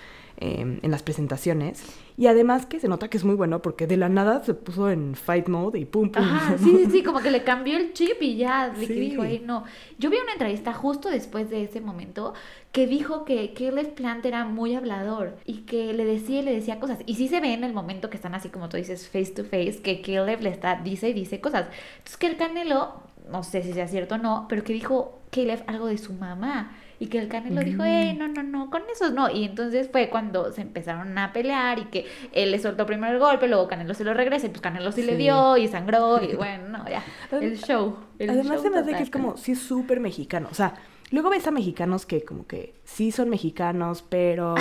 [0.41, 1.83] eh, en las presentaciones.
[2.17, 4.89] Y además que se nota que es muy bueno porque de la nada se puso
[4.89, 6.21] en fight mode y pum, pum.
[6.23, 8.99] Ajá, sí, sí, sí, como que le cambió el chip y ya de que Sí.
[8.99, 9.63] dijo, "Ey, no.
[9.97, 12.33] Yo vi una entrevista justo después de ese momento
[12.73, 16.79] que dijo que Caleb Plant era muy hablador y que le decía y le decía
[16.79, 16.99] cosas.
[17.05, 19.43] Y sí se ve en el momento que están así como tú dices, face to
[19.43, 21.67] face, que Caleb le está, dice y dice cosas.
[21.97, 22.93] Entonces que el Canelo,
[23.29, 26.77] no sé si sea cierto o no, pero que dijo Caleb algo de su mamá.
[26.99, 29.27] Y que el Canelo dijo, eh, no, no, no, con esos no.
[29.27, 33.19] Y entonces fue cuando se empezaron a pelear y que él le soltó primero el
[33.19, 36.35] golpe, luego Canelo se lo regresa, y pues Canelo sí, le dio y sangró y
[36.35, 37.97] bueno, no, ya, el show.
[38.19, 40.47] el Además show se me hace que es como, sí es súper mexicano.
[40.51, 40.75] O sea,
[41.09, 44.53] luego ves a mexicanos que como que sí son mexicanos, pero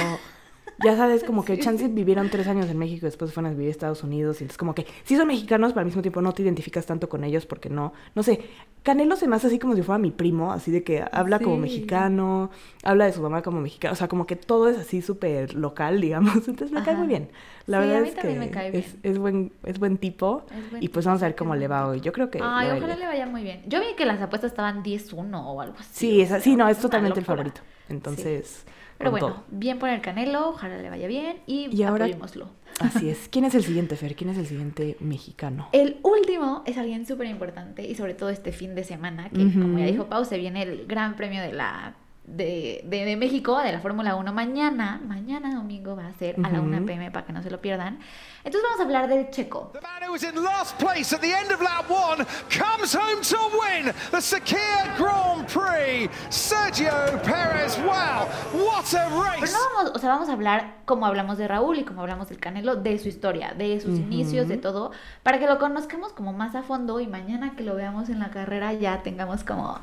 [0.83, 1.63] ya sabes, como que Sí.
[1.63, 4.41] chances vivieron tres años en México y después fueron a vivir a Estados Unidos.
[4.41, 7.09] Y entonces como que sí son mexicanos, pero al mismo tiempo no te identificas tanto
[7.09, 8.41] con ellos porque no, no sé.
[8.83, 11.59] Canelo se me hace así como si fuera mi primo, así de que habla como
[11.59, 12.51] mexicano,
[12.83, 16.01] habla de su mamá como mexicano, o sea, como que todo es así súper local,
[16.01, 16.35] digamos.
[16.49, 17.31] Entonces me cae muy bien.
[17.67, 19.01] La Sí, a verdad mí es que me cae es, bien.
[19.03, 20.45] es buen, es buen tipo.
[20.51, 22.01] Es buen y pues vamos a ver cómo le va hoy.
[22.01, 22.41] Yo creo que...
[22.43, 23.63] Ay, ojalá le vaya muy bien.
[23.67, 25.91] Yo vi que las apuestas estaban 10-1 o algo así.
[25.93, 27.61] Sí, o es, sea, sí, no, es totalmente el favorito.
[27.89, 28.65] Entonces,
[29.01, 29.45] Pero bueno, todo.
[29.51, 32.49] bien por el Canelo, ojalá le vaya bien y, Y ahora- apoyémoslo.
[32.79, 33.29] Así es.
[33.33, 34.15] ¿Quién es el siguiente, Fer?
[34.15, 35.69] ¿Quién es el siguiente mexicano?
[35.73, 39.79] El último es alguien súper importante y sobre todo este fin de semana, que como
[39.79, 41.95] ya dijo Pau, se viene el gran premio de la
[42.37, 46.51] de, de, de México, de la Fórmula 1 mañana, mañana domingo va a ser a
[46.51, 46.87] la 1 Ujú.
[46.87, 47.99] pm para que no se lo pierdan.
[48.43, 49.71] Entonces vamos a hablar del checo.
[49.75, 53.21] The man who was in last place at the end of lap one comes home
[53.29, 56.09] to win the Sakia Grand Prix.
[56.31, 56.91] Sergio
[57.23, 59.09] Perez, wow, what a
[59.41, 62.29] Pero no vamos, o sea, vamos a hablar como hablamos de Raúl y como hablamos
[62.29, 64.03] del Canelo, de su historia, de sus Ujú.
[64.03, 64.91] inicios, de todo,
[65.23, 68.31] para que lo conozcamos como más a fondo y mañana que lo veamos en la
[68.31, 69.79] carrera ya tengamos como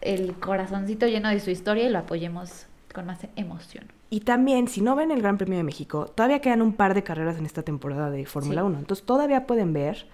[0.00, 3.84] el corazoncito lleno de su historia y lo apoyemos con más emoción.
[4.10, 7.02] Y también, si no ven el Gran Premio de México, todavía quedan un par de
[7.04, 8.66] carreras en esta temporada de Fórmula Sí.
[8.66, 8.78] 1.
[8.78, 10.06] Entonces, todavía pueden ver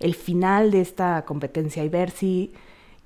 [0.00, 2.52] el final de esta competencia y ver si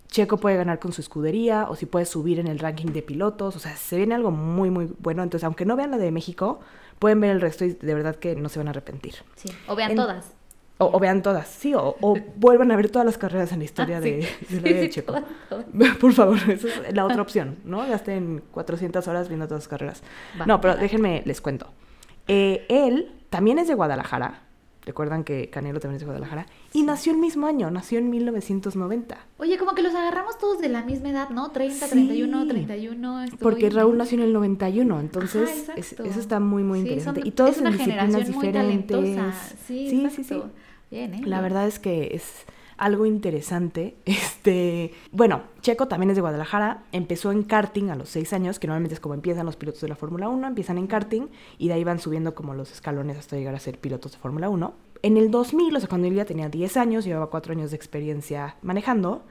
[0.09, 3.57] Checo puede ganar con su escudería o si puede subir en el ranking de pilotos.
[3.57, 5.23] O sea, se viene algo muy, muy bueno.
[5.23, 6.61] Entonces, aunque no vean la de México,
[6.99, 9.17] pueden ver el resto y de verdad que no se van a arrepentir.
[9.37, 10.33] Sí, o vean En- todas.
[10.81, 13.65] O, o vean todas, sí, o, o vuelvan a ver todas las carreras en la
[13.65, 14.55] historia Ah, de, sí.
[14.55, 15.15] de la Sí, de Checo.
[16.01, 17.79] Por favor, esa es la otra opción, ¿no?
[17.87, 20.03] Gasten 400 horas viendo todas las carreras.
[20.41, 21.67] Va, no, pero déjenme, les cuento.
[22.29, 24.43] Eh, él también es de Guadalajara.
[24.89, 26.47] Recuerdan que Canelo también es de Guadalajara.
[26.73, 29.19] Y nació el mismo año, nació en 1990.
[29.37, 31.51] Oye, como que los agarramos todos de la misma edad, ¿no?
[31.51, 31.91] 30, Sí.
[31.93, 33.23] 31, 31.
[33.25, 33.69] estuvo Porque.
[33.69, 37.21] Raúl nació en el 91, entonces Ajá, es- eso está muy, muy Sí, interesante.
[37.21, 38.87] son- y todos es una en disciplinas generación muy diferentes.
[38.97, 39.35] talentosa.
[39.67, 40.43] Sí, sí, sí.
[40.91, 41.21] Bien, ¿eh?
[41.27, 42.47] La verdad es que es
[42.79, 43.97] algo interesante.
[44.39, 46.85] Este, bueno, Checo también es de Guadalajara.
[46.93, 49.89] Empezó en karting a los seis años, que normalmente es como empiezan los pilotos de
[49.89, 51.27] la Fórmula 1, empiezan en karting
[51.59, 54.49] y de ahí van subiendo como los escalones hasta llegar a ser pilotos de Fórmula
[54.49, 54.73] 1.
[55.03, 57.77] En el 2000, o sea, cuando él ya tenía 10 años, llevaba 4 años de
[57.77, 59.25] experiencia manejando,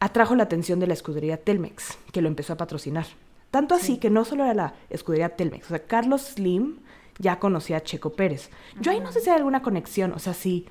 [0.00, 3.06] atrajo la atención de la escudería Telmex, que lo empezó a patrocinar.
[3.50, 3.98] Tanto así Sí.
[3.98, 6.78] que no solo era la escudería Telmex, o sea, Carlos Slim
[7.18, 8.50] ya conocía a Checo Pérez.
[8.80, 10.66] Yo ahí no sé si hay alguna conexión, o sea, si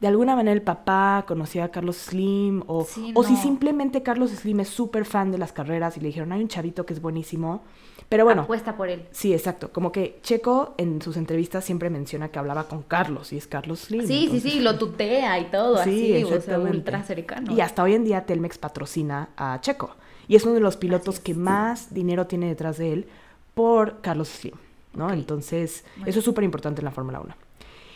[0.00, 4.30] de alguna manera el papá conocía a Carlos Slim o, Sí, o si simplemente Carlos
[4.30, 7.02] Slim es súper fan de las carreras y le dijeron, hay un chavito que es
[7.02, 7.62] buenísimo.
[8.08, 9.04] Pero bueno, Apuesta por él.
[9.12, 9.70] sí, exacto.
[9.72, 13.80] Como que Checo en sus entrevistas siempre menciona que hablaba con Carlos y es Carlos
[13.80, 14.04] Slim.
[14.06, 16.76] Sí, entonces- sí, sí, lo tutea y todo, Sí, así, o sea, exactamente.
[16.78, 17.52] ultra cercano.
[17.54, 19.94] Y hasta hoy en día Telmex patrocina a Checo.
[20.26, 21.20] Y es uno de los pilotos es.
[21.20, 23.06] que más dinero tiene detrás de él
[23.54, 24.54] por Carlos Slim,
[24.94, 25.12] ¿no?
[25.12, 27.34] Entonces, Muy eso es súper importante en la Fórmula 1.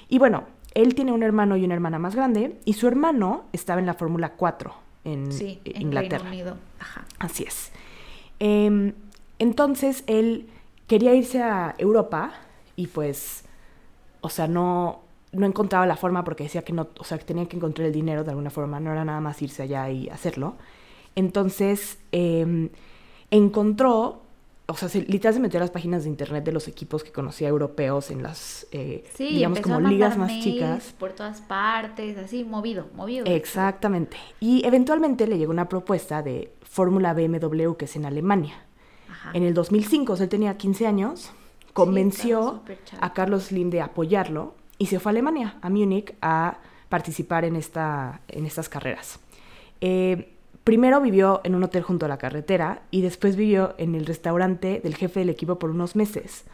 [0.09, 3.81] Y bueno, él tiene un hermano y una hermana más grande, y su hermano estaba
[3.81, 6.25] en la Fórmula 4 en, Sí, en Inglaterra.
[6.29, 6.57] Reino Unido.
[6.81, 7.05] Ajá.
[7.19, 7.71] Así es.
[8.39, 8.93] Em,
[9.39, 10.49] entonces él
[10.87, 12.33] quería irse a Europa
[12.77, 13.45] y pues,
[14.21, 15.01] o sea, no,
[15.33, 17.93] no encontraba la forma porque decía que no, o sea, que tenía que encontrar el
[17.93, 20.55] dinero de alguna forma, no era nada más irse allá y hacerlo.
[21.15, 22.71] Entonces em,
[23.31, 24.23] encontró,
[24.67, 27.13] o sea, se, literal se metió a las páginas de internet de los equipos que
[27.13, 30.95] conocía europeos en las, eh, Sí, digamos, como a ligas más chicas.
[30.99, 33.27] por todas partes, así, movido, movido.
[33.27, 34.17] Exactamente.
[34.41, 38.55] Y eventualmente le llegó una propuesta de Fórmula BMW, que es en Alemania.
[39.11, 39.33] Ajá.
[39.35, 41.31] En el 2005, o sea, él tenía 15 años,
[41.75, 42.63] convenció
[43.01, 47.57] a Carlos Slim de apoyarlo y se fue a Alemania, a Múnich, a participar en,
[47.57, 49.19] esta, en estas carreras.
[49.81, 50.34] Eh,
[50.65, 54.81] primero vivió en un hotel junto a la carretera y después vivió en el restaurante
[54.83, 56.45] del jefe del equipo por unos meses.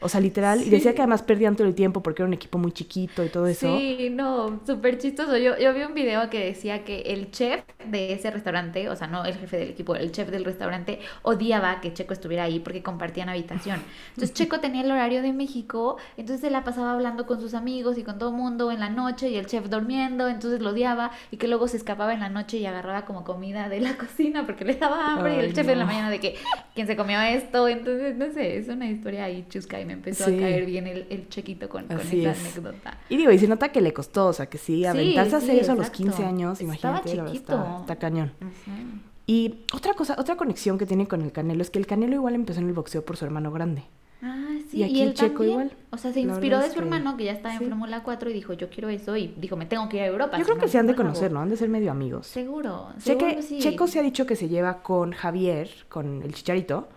[0.00, 2.56] O sea, literal, y decía que además perdían todo el tiempo porque era un equipo
[2.58, 3.76] muy chiquito y todo eso.
[3.76, 5.36] Sí, no, súper chistoso.
[5.36, 9.08] Yo, yo vi un video que decía que el chef de ese restaurante, o sea,
[9.08, 12.82] no el jefe del equipo, el chef del restaurante, odiaba que Checo estuviera ahí porque
[12.82, 13.82] compartían habitación.
[14.10, 17.98] Entonces Checo tenía el horario de México, entonces se la pasaba hablando con sus amigos
[17.98, 21.10] y con todo el mundo en la noche y el chef durmiendo, entonces lo odiaba
[21.32, 24.46] y que luego se escapaba en la noche y agarraba como comida de la cocina
[24.46, 26.36] porque le daba hambre y el chef en la mañana de que,
[26.74, 27.66] ¿quién se comió esto?
[27.66, 30.36] Entonces, no sé, es una historia ahí chusca y me empezó Sí.
[30.36, 32.40] a caer bien el, el chequito con, con esa es.
[32.40, 32.98] anécdota.
[33.08, 35.58] Y digo, y se nota que le costó, o sea, que sí, aventarse a hacer
[35.58, 36.04] eso a los exacto.
[36.04, 36.64] 15 años, Estaba
[37.00, 37.52] imagínate, verdad, chiquito.
[37.54, 38.32] está, está cañón.
[38.40, 39.00] Ujú.
[39.26, 42.34] Y otra cosa, otra conexión que tiene con el Canelo es que el Canelo igual
[42.34, 43.82] empezó en el boxeo por su hermano grande.
[44.22, 45.50] Ah, sí, Y aquí él Checo también.
[45.50, 45.72] igual.
[45.90, 47.66] O sea, se inspiró de su hermano que ya estaba en sí.
[47.66, 50.32] Fórmula 4 y dijo, yo quiero eso y dijo, me tengo que ir a Europa.
[50.32, 51.12] Yo si creo no, que se han de no lo hago".
[51.12, 51.40] conocer, ¿no?
[51.40, 52.26] Han de ser medio amigos.
[52.26, 53.58] Seguro, Sé seguro que sí.
[53.60, 56.88] Checo se ha dicho que se lleva con Javier, con el Chicharito,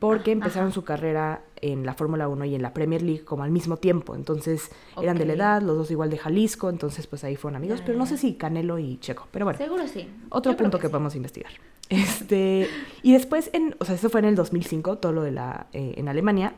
[0.00, 0.74] porque empezaron ajá.
[0.74, 4.14] su carrera en la Fórmula 1 y en la Premier League como al mismo tiempo.
[4.14, 7.82] Entonces eran de la edad, los dos igual de Jalisco, entonces pues ahí fueron amigos.
[7.84, 9.28] Pero no sé si Canelo y Checo.
[9.30, 10.08] Pero bueno, Seguro sí.
[10.30, 10.90] otro Yo punto que, sí.
[10.90, 11.52] podemos investigar.
[11.90, 12.68] Este,
[13.02, 15.94] y después, en, o sea, eso fue en el 2005, todo lo de la, eh,
[15.96, 16.54] en Alemania.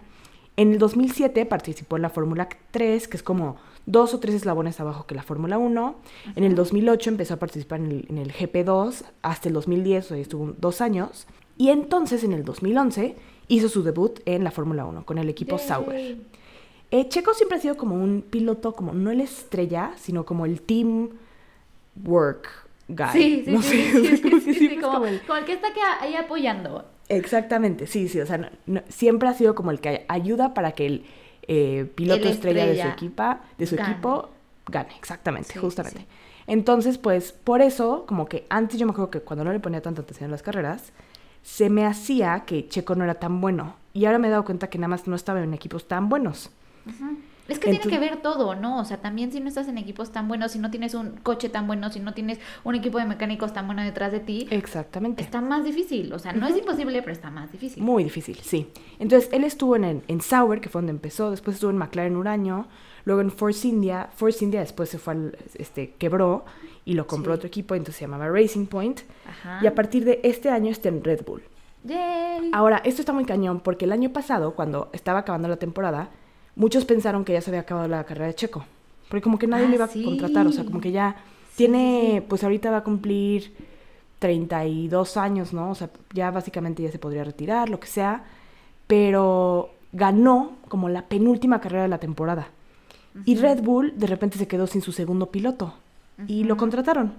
[0.59, 4.79] En el 2007 participó en la Fórmula 3, que es como dos o tres eslabones
[4.79, 5.97] abajo que la Fórmula 1.
[6.37, 10.09] En el 2008 empezó a participar en el, en el GP2 hasta el 2010, o
[10.09, 11.27] sea, estuvo dos años.
[11.57, 13.17] Y entonces, en el 2011,
[13.55, 15.67] hizo su debut en la Fórmula 1 con el equipo Yay.
[15.67, 16.17] Sauber.
[16.91, 20.61] Eh, Checo siempre ha sido como un piloto, como no el estrella, sino como el
[20.61, 21.11] team
[22.05, 22.49] work
[22.89, 23.07] guy.
[23.13, 25.73] Sí, sí, no sí, sé, sí, sí, sí, como, como el- como el que está
[25.73, 26.85] que ahí apoyando.
[27.09, 30.73] Exactamente, sí, sí, o sea, no- no- siempre ha sido como el que ayuda para
[30.73, 31.05] que el
[31.49, 33.91] eh, piloto El estrella, de su, equipa, de su gane.
[33.93, 34.31] equipo
[34.67, 36.07] gane, exactamente, justamente.
[36.47, 39.83] Entonces, pues, por eso, como que antes yo me acuerdo que cuando no le ponía
[39.83, 40.93] tanta atención a las carreras,
[41.43, 43.77] se me hacía que Checo no era tan bueno.
[43.93, 46.51] Y ahora me he dado cuenta que nada más no estaba en equipos tan buenos.
[47.49, 48.79] Es que tiene que ver todo, ¿no?
[48.79, 51.49] O sea, también si no estás en equipos tan buenos, si no tienes un coche
[51.49, 55.23] tan bueno, si no tienes un equipo de mecánicos tan bueno detrás de ti, Exactamente.
[55.23, 56.13] está más difícil.
[56.13, 57.83] O sea, no es imposible, pero está más difícil.
[57.83, 58.69] Muy difícil, sí.
[58.99, 62.17] Entonces, él estuvo en, en, en Sauber, que fue donde empezó, después estuvo en McLaren
[62.17, 62.69] un año,
[63.05, 66.45] luego en Force India, Force India después se fue al, este, quebró
[66.85, 67.37] y lo compró Sí.
[67.37, 69.61] otro equipo, entonces se llamaba Racing Point, Ajá.
[69.63, 71.43] y a partir de este año está en Red Bull.
[71.85, 72.51] Yay.
[72.53, 76.11] Ahora, esto está muy cañón, porque el año pasado, cuando estaba acabando la temporada,
[76.57, 78.65] muchos pensaron que ya se había acabado la carrera de Checo,
[79.09, 80.03] porque como que nadie Ah, le iba sí.
[80.03, 81.17] a contratar, o sea, como que ya
[81.51, 83.53] Sí, tiene, pues ahorita va a cumplir
[84.19, 85.71] 32 años, ¿no?
[85.71, 88.25] O sea, ya básicamente ya se podría retirar, lo que sea,
[88.87, 92.49] pero ganó como la penúltima carrera de la temporada.
[93.27, 93.37] Y.
[93.37, 95.75] Red Bull de repente se quedó sin su segundo piloto
[96.29, 97.13] y lo contrataron.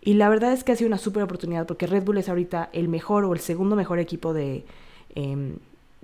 [0.00, 2.70] Y la verdad es que ha sido una súper oportunidad porque Red Bull es ahorita
[2.72, 4.64] el mejor o el segundo mejor equipo de,
[5.14, 5.56] em,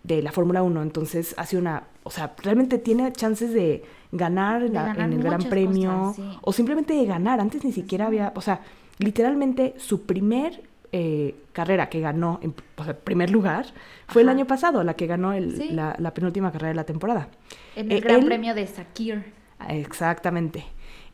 [0.04, 0.82] de la Fórmula 1.
[0.82, 5.00] Entonces ha sido una, o sea, realmente tiene chances de ganar, en, De la- ganar
[5.08, 6.38] en el Gran Premio cosas, sí.
[6.42, 7.40] o simplemente de ganar.
[7.40, 8.60] Antes ni siquiera había, o sea,
[8.98, 13.66] literalmente su primer eh, carrera que ganó, en o sea, primer lugar,
[14.06, 15.68] fue el año pasado, la que ganó el- Sí.
[15.70, 17.28] la, la penúltima carrera de la temporada.
[17.76, 19.32] En el Eh, Gran él- Premio de Sakir.
[19.58, 20.64] Ah, Exactamente.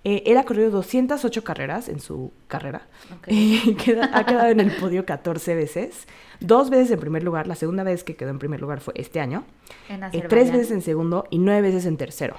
[0.05, 2.83] Eh, él ha corrido 208 carreras en su carrera.
[3.19, 3.27] Ok.
[3.29, 6.07] Y queda- ha quedado en el podio 14 veces.
[6.40, 7.47] Dos veces en primer lugar.
[7.47, 9.45] La segunda vez que quedó en primer lugar fue este año.
[9.88, 12.37] En Eh, tres veces en segundo y nueve veces en tercero.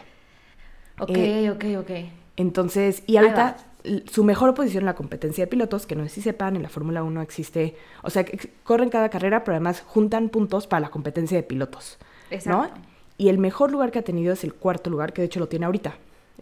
[0.99, 1.91] Ok, eh, ok, ok.
[2.37, 3.57] Entonces, y ahorita
[4.11, 6.69] su mejor posición en la competencia de pilotos, que no sé si sepan, en la
[6.69, 10.89] Fórmula 1 existe, o sea, que corren cada carrera, pero además juntan puntos para la
[10.89, 11.97] competencia de pilotos.
[12.31, 12.73] Exacto.
[13.17, 15.47] Y el mejor lugar que ha tenido es el cuarto lugar, que de hecho lo
[15.47, 15.95] tiene ahorita.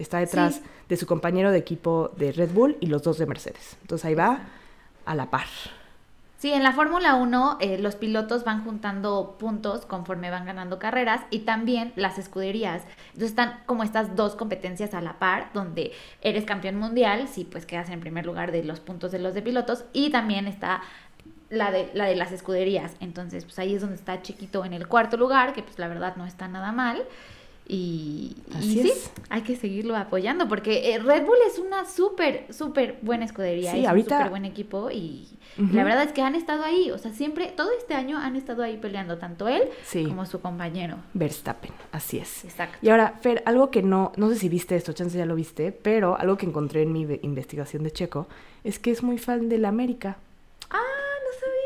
[0.04, 0.62] Está detrás Sí.
[0.90, 3.78] de su compañero de equipo de Red Bull y los dos de Mercedes.
[3.82, 4.42] Entonces ahí va
[5.06, 5.48] a la par.
[6.38, 11.22] Sí, en la Fórmula 1 eh, los pilotos van juntando puntos conforme van ganando carreras
[11.30, 12.84] y también las escuderías.
[13.08, 17.66] Entonces están como estas dos competencias a la par, donde eres campeón mundial, si pues
[17.66, 20.82] quedas en primer lugar de los puntos de los de pilotos, y también está
[21.50, 22.92] la de, la de las escuderías.
[23.00, 26.18] Entonces, pues ahí es donde está chiquito en el cuarto lugar, que pues la verdad
[26.18, 27.04] no está nada mal.
[27.68, 29.12] Y, y Así sí, es.
[29.30, 33.72] hay que seguirlo apoyando porque eh, Red Bull es una súper, súper buena escudería.
[33.72, 35.28] Sí, es ahorita- un súper buen equipo y
[35.72, 36.92] la verdad es que han estado ahí.
[36.92, 40.04] O sea, siempre, todo este año han estado ahí peleando, tanto él Sí.
[40.06, 40.98] como su compañero.
[41.14, 42.44] Verstappen, así es.
[42.44, 42.78] Exacto.
[42.82, 45.72] Y ahora, Fer, algo que no, no sé si viste esto, chance ya lo viste,
[45.72, 48.28] pero algo que encontré en mi ve- investigación de Checo
[48.64, 50.18] es que es muy fan de la América.
[50.70, 50.80] Ah.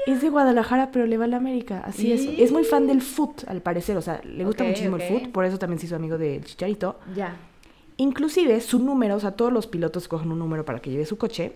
[0.07, 1.83] Es de Guadalajara, pero le va a la América.
[1.85, 2.25] Así es.
[2.39, 3.97] Es muy fan del foot, al parecer.
[3.97, 5.31] O sea, le gusta muchísimo el foot.
[5.31, 6.97] Por eso también se hizo amigo del Chicharito.
[7.13, 7.35] Ya.
[7.97, 11.17] Inclusive su número, o sea, todos los pilotos cogen un número para que lleve su
[11.17, 11.55] coche.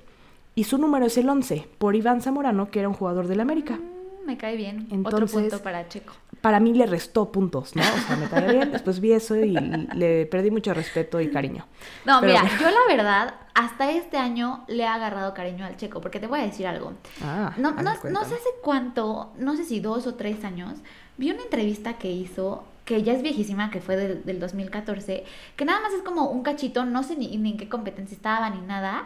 [0.54, 3.76] Y su número es el 11, por Iván Zamorano, que era un jugador del América.
[3.76, 4.88] Mm, me cae bien.
[4.88, 6.14] Otro Entonces- punto para Checo.
[6.42, 7.84] Para mí le restó puntos, ¿no?
[7.84, 8.72] O sea, me caía bien.
[8.72, 11.66] Después vi eso y le perdí mucho respeto y cariño.
[12.06, 16.02] No, Pero- mira, yo la verdad, hasta este año le he agarrado cariño al Checo,
[16.02, 16.94] porque te voy a decir algo.
[17.24, 20.74] Ah, No, no, no sé hace cuánto, no sé si dos o tres años,
[21.18, 25.24] vi una entrevista que hizo, que ya es viejísima, que fue del, del 2014,
[25.56, 28.50] que nada más es como un cachito, no sé ni, ni en qué competencia estaba
[28.50, 29.04] ni nada,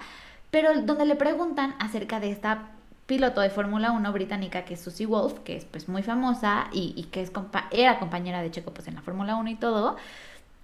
[0.52, 2.70] pero donde le preguntan acerca de esta
[3.06, 6.94] piloto de Fórmula 1 británica que es Susie Wolf, que es pues muy famosa y,
[6.98, 9.96] y que es compa- era compañera de Checo pues en la Fórmula 1 y todo.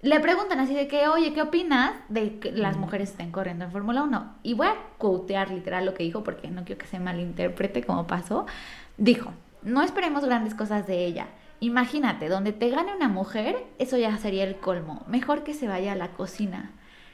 [0.02, 3.72] Le preguntan así de que, oye, ¿qué opinas de que las mujeres estén corriendo en
[3.72, 4.34] Fórmula 1?
[4.42, 8.08] Y voy a quotear literal lo que dijo porque no quiero que se malinterprete como
[8.08, 8.48] pasó.
[8.98, 11.28] Dijo, no esperemos grandes cosas de ella.
[11.60, 15.04] Imagínate, donde te gane una mujer, eso ya sería el colmo.
[15.08, 16.72] Mejor que se vaya a la cocina.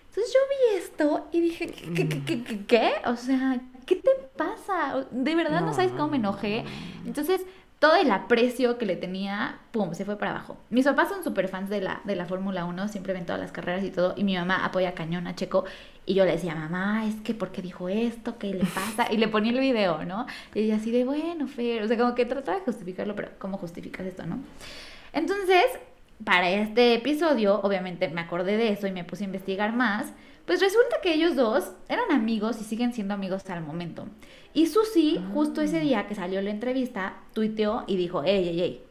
[0.08, 2.92] Entonces yo vi esto y dije, ¿qué, qué, qué, qué, qué, qué?
[3.06, 5.08] O sea, ¿qué te pasa?
[5.10, 6.64] De verdad no, No, sabes cómo me no, enojé.
[7.06, 7.42] Entonces,
[7.80, 10.58] todo el aprecio que le tenía, pum, se fue para abajo.
[10.70, 13.52] Mis papás son súper fans de la, de la Fórmula 1, siempre ven todas las
[13.52, 15.66] carreras y todo, y mi mamá apoya cañón a Checo,
[16.06, 18.38] y yo le decía, mamá, es que, ¿por qué dijo esto?
[18.38, 19.12] ¿Qué le pasa?
[19.12, 20.26] Y le ponía el video, ¿no?
[20.56, 23.58] Y ella así de, bueno, Fer, o sea, como que trataba de justificarlo, pero ¿cómo
[23.58, 24.40] justificas esto, no?
[25.14, 25.66] Entonces,
[26.24, 30.14] para este episodio, obviamente me acordé de eso y me puse a investigar más.
[30.48, 34.08] Pues resulta que ellos dos eran amigos y siguen siendo amigos al momento.
[34.54, 38.84] Y Susi, justo ese día que salió la entrevista, tuiteó y dijo, ey, ey, ey.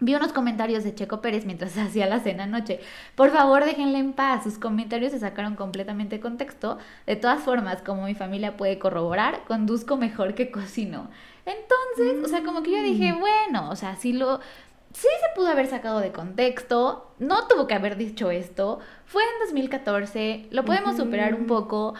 [0.00, 2.80] Vi unos comentarios de Checo Pérez mientras hacía la cena anoche.
[3.14, 4.42] Por favor, déjenle en paz.
[4.42, 6.78] Sus comentarios se sacaron completamente de contexto.
[7.06, 11.10] De todas formas, como mi familia puede corroborar, conduzco mejor que cocino.
[11.46, 14.40] Entonces, o sea, como que yo dije, bueno, o sea, si lo,
[14.92, 19.40] sí se pudo haber sacado de contexto, no tuvo que haber dicho esto, fue en
[19.46, 21.94] 2014, lo podemos superar un poco,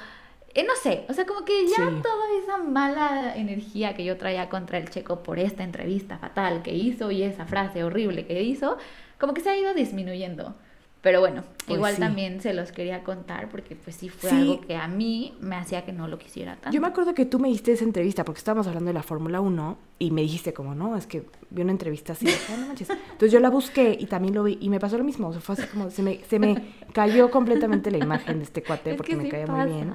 [0.55, 2.03] eh, no sé, o sea, como que ya Sí.
[2.03, 6.74] toda esa mala energía que yo traía contra el checo por esta entrevista fatal que
[6.74, 8.79] hizo y esa frase horrible que hizo,
[9.20, 10.57] como que se ha ido disminuyendo.
[11.01, 12.01] Pero bueno, Pues igual sí.
[12.01, 14.37] también se los quería contar porque pues sí fue Sí.
[14.37, 16.71] algo que a mí me hacía que no lo quisiera tanto.
[16.75, 19.41] Yo me acuerdo que tú me diste esa entrevista porque estábamos hablando de la Fórmula
[19.41, 22.27] 1 y me dijiste como, no, es que vi una entrevista así.
[22.29, 22.91] "Ah, no manches".
[22.91, 25.29] Entonces yo la busqué y también lo vi y me pasó lo mismo.
[25.29, 28.65] O sea, fue así como, se me, se me cayó completamente la imagen de este
[28.65, 29.65] cuate Es porque que me sí caía pasa.
[29.67, 29.95] muy bien.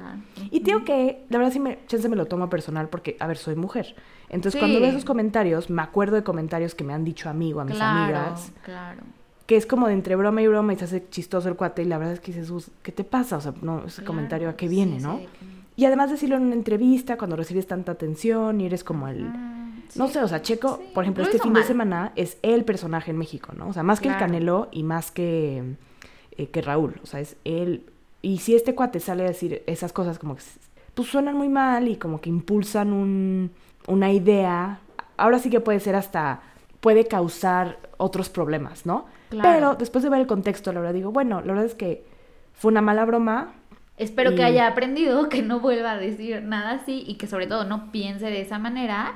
[0.52, 3.28] Y te digo que, la verdad sí me, chance me lo tomo personal porque, a
[3.28, 3.94] ver, soy mujer.
[4.30, 7.52] Entonces cuando veo esos comentarios, me acuerdo de comentarios que me han dicho a mí
[7.52, 8.54] o a mis claro, amigas.
[8.64, 9.02] claro.
[9.46, 11.86] Que es como de entre broma y broma y se hace chistoso el cuate y
[11.86, 13.38] la verdad es que dices, "Sus, ¿qué te pasa?
[13.38, 15.20] O sea, no, ese Claro, comentario a qué viene, sí, ¿no?
[15.76, 19.26] Y además decirlo en una entrevista cuando recibes tanta atención y eres como el...
[19.26, 19.50] Ah,
[19.96, 23.12] No sé, o sea, Checo, por ejemplo, lo este fin de semana es el personaje
[23.12, 23.68] en México, ¿no?
[23.68, 24.18] O sea, más que el.
[24.18, 25.76] Canelo y más que,
[26.38, 27.86] eh, que Raúl, o sea, es él.
[28.22, 30.42] Y si este cuate sale a decir esas cosas como que,
[30.96, 33.52] pues suenan muy mal y como que impulsan un,
[33.88, 34.80] una idea,
[35.18, 36.42] ahora sí que puede ser hasta,
[36.80, 39.06] puede causar otros problemas, ¿no?
[39.34, 39.50] Claro.
[39.54, 42.06] Pero después de ver el contexto, la verdad digo, bueno, la verdad es que
[42.54, 43.54] fue una mala broma,
[43.96, 47.46] Espero Y- que haya aprendido, que no vuelva a decir nada así y que sobre
[47.46, 49.14] todo no piense de esa manera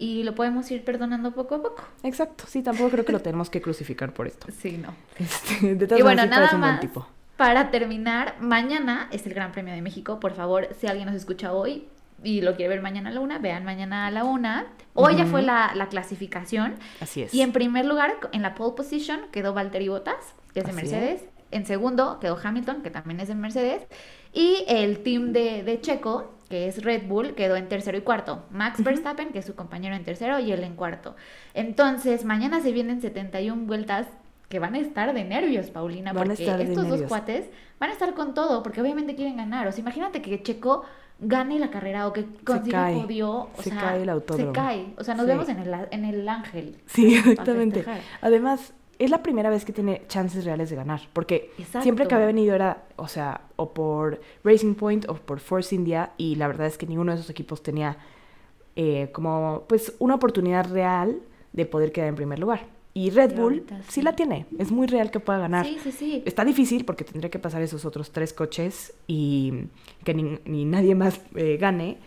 [0.00, 1.84] y lo podemos ir perdonando poco a poco.
[2.02, 4.48] Exacto, sí, tampoco creo que lo tenemos que crucificar por esto.
[4.58, 4.92] Sí, no.
[5.16, 6.80] Este, de todas Y bueno, nada un buen más.
[6.80, 7.06] tipo.
[7.36, 10.18] Para terminar, mañana es el Gran Premio de México.
[10.18, 11.86] Por favor, si alguien nos escucha hoy
[12.26, 14.66] y lo quiere ver mañana a la una, vean mañana a la una.
[14.94, 16.74] Hoy ya fue la, la clasificación.
[17.00, 17.32] Así es.
[17.32, 20.80] Y en primer lugar, en la pole position, quedó Valtteri Bottas, que es de Así
[20.80, 21.24] Mercedes.
[21.52, 23.86] En segundo quedó Hamilton, que también es de Mercedes.
[24.32, 28.44] Y el team de, de Checo, que es Red Bull, quedó en tercero y cuarto.
[28.50, 31.14] Max Verstappen, que es su compañero en tercero, y él en cuarto.
[31.54, 34.08] Entonces, mañana se vienen 71 vueltas
[34.48, 37.08] que van a estar de nervios, Paulina, Van porque estos dos nervios.
[37.08, 37.46] cuates
[37.78, 39.66] van a estar con todo, porque obviamente quieren ganar.
[39.66, 40.84] O sea, imagínate que Checo
[41.18, 43.00] gane la carrera o que consiga cae.
[43.00, 43.30] podio.
[43.30, 44.52] O Se sea, cae el autódromo.
[44.52, 44.94] Se cae.
[44.98, 45.30] O sea, nos Sí.
[45.32, 46.76] vemos en el, en el ángel.
[46.86, 47.84] Sí, exactamente.
[48.20, 51.82] Además, es la primera vez que tiene chances reales de ganar, porque Exacto.
[51.82, 56.12] siempre que había venido era, o sea, o por Racing Point o por Force India,
[56.16, 57.98] y la verdad es que ninguno de esos equipos tenía
[58.74, 61.20] eh, como, pues, una oportunidad real
[61.52, 62.66] de poder quedar en primer lugar.
[62.98, 64.02] Y Red Bull ahorita sí sí.
[64.02, 65.66] la tiene, es muy real que pueda ganar.
[65.66, 66.22] Sí, sí, sí.
[66.24, 69.64] Está difícil porque tendría que pasar esos otros tres coches y
[70.02, 71.98] que ni, ni nadie más eh, gane.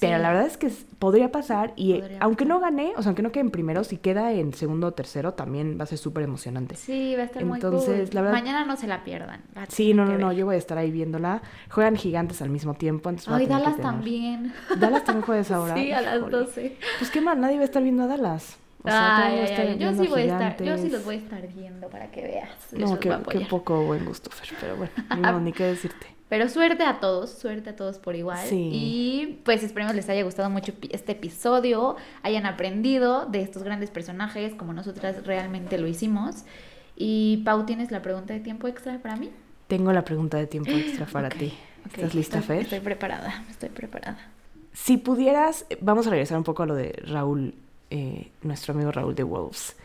[0.00, 3.10] Pero la verdad es que podría pasar y eh, Podría aunque no gane, o sea,
[3.10, 5.98] aunque no quede en primero, si queda en segundo o tercero, también va a ser
[5.98, 6.76] súper emocionante.
[6.76, 8.14] Sí, va a estar muy Entonces, cool.
[8.14, 9.42] la verdad- Mañana no se la pierdan.
[9.68, 11.42] Sí, no, no, no, yo voy a estar ahí viéndola.
[11.68, 14.52] Juegan gigantes al mismo tiempo, entonces Ay, Dallas tener- también.
[14.78, 15.74] Dallas también juega a esa hora.
[15.74, 16.36] Sí, a las Híjole.
[16.38, 16.76] 12.
[17.00, 18.56] Pues qué mal, nadie va a estar viendo a Dallas.
[18.88, 20.92] O sea, Ay, Yo sí voy a estar, yo sí Gigantes.
[20.92, 22.50] los voy a estar viendo para que veas.
[22.72, 26.06] No, qué, qué poco buen gusto, Fer, pero bueno, modo, ni qué decirte.
[26.28, 28.46] Pero suerte a todos, suerte a todos por igual.
[28.46, 28.68] Sí.
[28.72, 34.54] Y pues esperemos les haya gustado mucho este episodio, hayan aprendido de estos grandes personajes
[34.54, 36.44] como nosotras realmente lo hicimos.
[36.96, 39.30] Y Pau, ¿tienes la pregunta de tiempo extra para mí?
[39.68, 41.54] Tengo la pregunta de tiempo extra para Ok, ti.
[41.86, 42.64] ok, ¿Estás lista, estoy, Fer?
[42.64, 44.18] Estoy preparada, estoy preparada.
[44.74, 47.54] Si pudieras, vamos a regresar un poco a lo de Raúl,
[47.90, 49.76] eh, nuestro amigo Raúl de Wolves.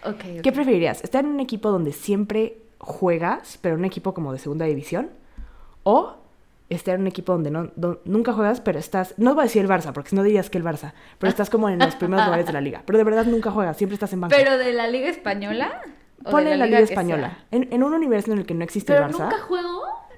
[0.42, 1.04] ¿Qué preferirías?
[1.04, 5.10] ¿Estar en un equipo donde siempre juegas, pero un equipo como de segunda división?
[5.84, 6.16] ¿O
[6.70, 7.72] estar en un equipo donde no,
[8.06, 9.14] nunca juegas, pero estás...
[9.18, 11.50] No voy a decir el Barça, porque si no dirías que el Barça, pero estás
[11.50, 12.84] como en los primeros lugares de la liga.
[12.86, 14.36] Pero de verdad nunca juegas, siempre estás en banca.
[14.36, 15.82] ¿Pero de la Liga Española?
[16.24, 17.38] ¿O de Ponle la Liga que Española.
[17.52, 19.36] En, en un universo en el que no existe ¿Pero el Barça, nunca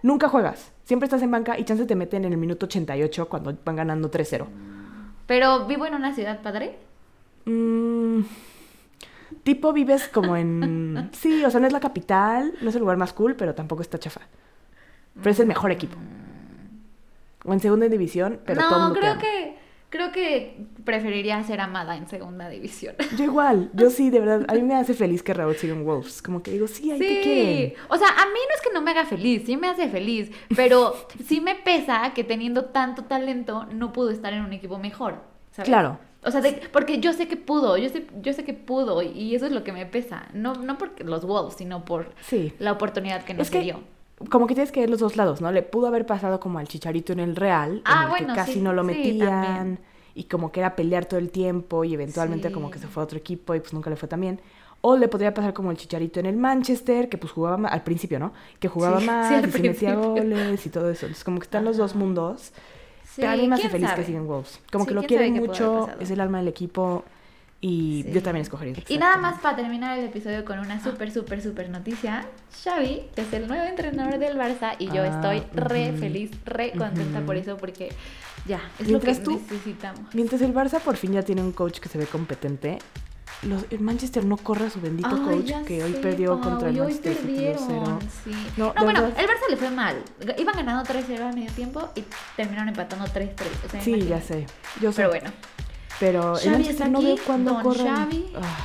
[0.02, 0.30] nunca...
[0.30, 0.30] juego?
[0.30, 0.72] juegas.
[0.84, 4.10] Siempre estás en banca y chance te meten en el minuto 88 cuando van ganando
[4.10, 4.46] 3-0.
[5.26, 6.78] ¿Pero vivo en una ciudad padre?
[7.46, 8.22] Mm,
[9.44, 11.10] tipo vives como en...
[11.14, 13.82] Sí, o sea, no es la capital, no es el lugar más cool, pero tampoco
[13.82, 14.22] está chafa.
[15.16, 15.98] Pero es el mejor equipo.
[17.46, 19.22] O en segunda división, pero todo el no, mundo te creo ama.
[19.22, 19.56] que
[19.90, 22.96] creo que preferiría ser amada en segunda división.
[23.18, 25.86] Yo igual, yo sí, de verdad, a mí me hace feliz que Raúl siga en
[25.86, 26.22] Wolves.
[26.22, 27.70] Como que digo, sí, ahí te quieren.
[27.70, 29.88] Sí, o sea, a mí no es que no me haga feliz, sí me hace
[29.88, 34.78] feliz, pero sí me pesa que teniendo tanto talento no pudo estar en un equipo
[34.80, 35.22] mejor.
[35.52, 35.70] ¿sabes?
[35.70, 35.98] Claro.
[36.26, 39.36] O sea, de- porque yo sé que pudo, yo sé, yo sé que pudo y
[39.36, 40.28] eso es lo que me pesa.
[40.34, 42.54] No, no porque los Wolves, sino por Sí.
[42.60, 43.80] la oportunidad que nos Es que, dio.
[44.30, 45.52] como que tienes que ver los dos lados, ¿no?
[45.52, 48.40] Le pudo haber pasado como al Chicharito en el Real, Ah, en el bueno, que
[48.40, 49.80] casi sí, no lo metían.
[50.16, 53.06] y como que era pelear todo el tiempo y eventualmente como que se fue a
[53.06, 54.40] otro equipo y pues nunca le fue tan bien.
[54.82, 57.84] O le podría pasar como el Chicharito en el Manchester, que pues jugaba ma- al
[57.84, 58.34] principio, ¿no?
[58.60, 61.06] Que jugaba más y se metía goles y todo eso.
[61.08, 62.54] Entonces como que están los dos mundos.
[63.16, 64.02] Sí, Pero a mí me hace ¿quién feliz sabe?
[64.02, 64.60] que sigan Wolves.
[64.70, 67.06] Como Sí, que lo quieren mucho, es el alma del equipo
[67.62, 68.12] y Sí.
[68.12, 68.76] yo también escogería.
[68.90, 72.26] Y nada más para terminar el episodio con una súper, súper, súper noticia.
[72.64, 75.98] Xavi es el nuevo entrenador del Barça y yo Ah, estoy re ujú.
[76.00, 77.26] feliz, re contenta Ujú.
[77.26, 77.90] por eso porque
[78.46, 80.14] ya, es Mientras lo que tú- necesitamos.
[80.14, 82.80] Mientras el Barça por fin ya tiene un coach que se ve competente,
[83.46, 86.40] los, el Manchester no corre a su bendito Ay, coach ya que hoy sé, perdió
[86.40, 88.02] Pau, contra el hoy Manchester City perdieron, 2-0.
[88.24, 88.32] sí.
[88.58, 89.20] No, No, bueno, verdad.
[89.20, 90.04] el Barça le fue mal.
[90.38, 92.04] Iban ganando 3-0 al medio tiempo y
[92.36, 93.34] terminaron empatando 3-3.
[93.66, 94.26] O sea, Sí, ya imagínate.
[94.28, 94.46] sé.
[94.82, 94.98] Yo sé.
[94.98, 95.32] Pero bueno.
[96.00, 97.88] Pero el Xavi Manchester está no veo cuándo don corren.
[97.88, 98.34] Xavi.
[98.36, 98.58] Ah,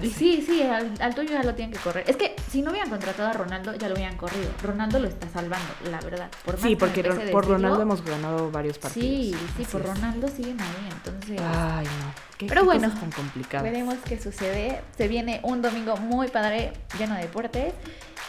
[0.00, 2.04] sí, sí, sí, al, al tuyo ya lo tienen que correr.
[2.08, 4.48] Es que si no hubieran contratado a Ronaldo, ya lo hubieran corrido.
[4.62, 6.30] Ronaldo lo está salvando, la verdad.
[6.44, 9.06] Por Sí, porque por decirlo, Ronaldo hemos ganado varios partidos.
[9.08, 9.86] Sí, sí, por es.
[9.88, 12.14] Ronaldo siguen ahí, entonces Ay, no.
[12.38, 13.62] ¿Qué, Pero qué bueno, cosas tan complicadas.
[13.64, 14.80] veremos qué sucede.
[14.96, 17.72] Se viene un domingo muy padre, lleno de deportes.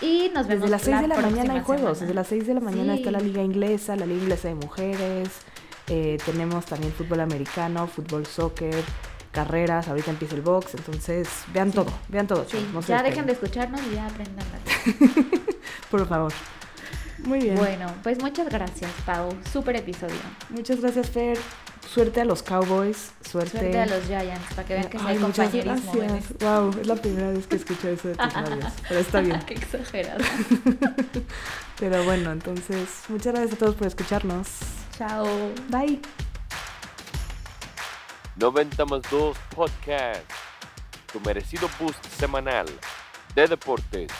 [0.02, 1.98] Y nos vemos Desde las 6 de la mañana hay juegos.
[1.98, 2.00] semana.
[2.02, 3.00] Desde las 6 de la mañana Sí.
[3.00, 5.30] está la liga inglesa, la liga inglesa de mujeres.
[5.88, 8.84] eh, tenemos también fútbol americano, fútbol soccer,
[9.36, 9.88] carreras.
[9.88, 10.74] Ahorita empieza el box.
[10.76, 11.76] Entonces, vean Sí.
[11.76, 11.92] todo.
[12.10, 12.46] Vean todo.
[12.50, 14.46] Sí, no ya dejen de escucharnos y ya aprendan
[15.92, 16.32] Por favor.
[17.20, 17.56] Muy bien.
[17.56, 19.30] Bueno, pues muchas gracias, Pau.
[19.52, 20.16] Súper episodio.
[20.50, 21.38] Muchas gracias, Fer.
[21.92, 23.12] Suerte a los Cowboys.
[23.30, 25.94] Suerte, Suerte a los Giants, para que vean que hay Ay, muchas compañerismo.
[25.94, 26.34] gracias.
[26.40, 28.74] Wow, es la primera vez que escucho eso de tus labios.
[28.88, 29.40] Pero está bien.
[29.48, 30.24] Qué exagerado.
[31.80, 34.48] Pero bueno, entonces, muchas gracias a todos por escucharnos.
[34.98, 35.26] Chao.
[35.70, 36.02] Bye.
[38.38, 40.30] 90 más 2 Podcast,
[41.12, 42.68] tu merecido boost semanal
[43.34, 44.12] de deportes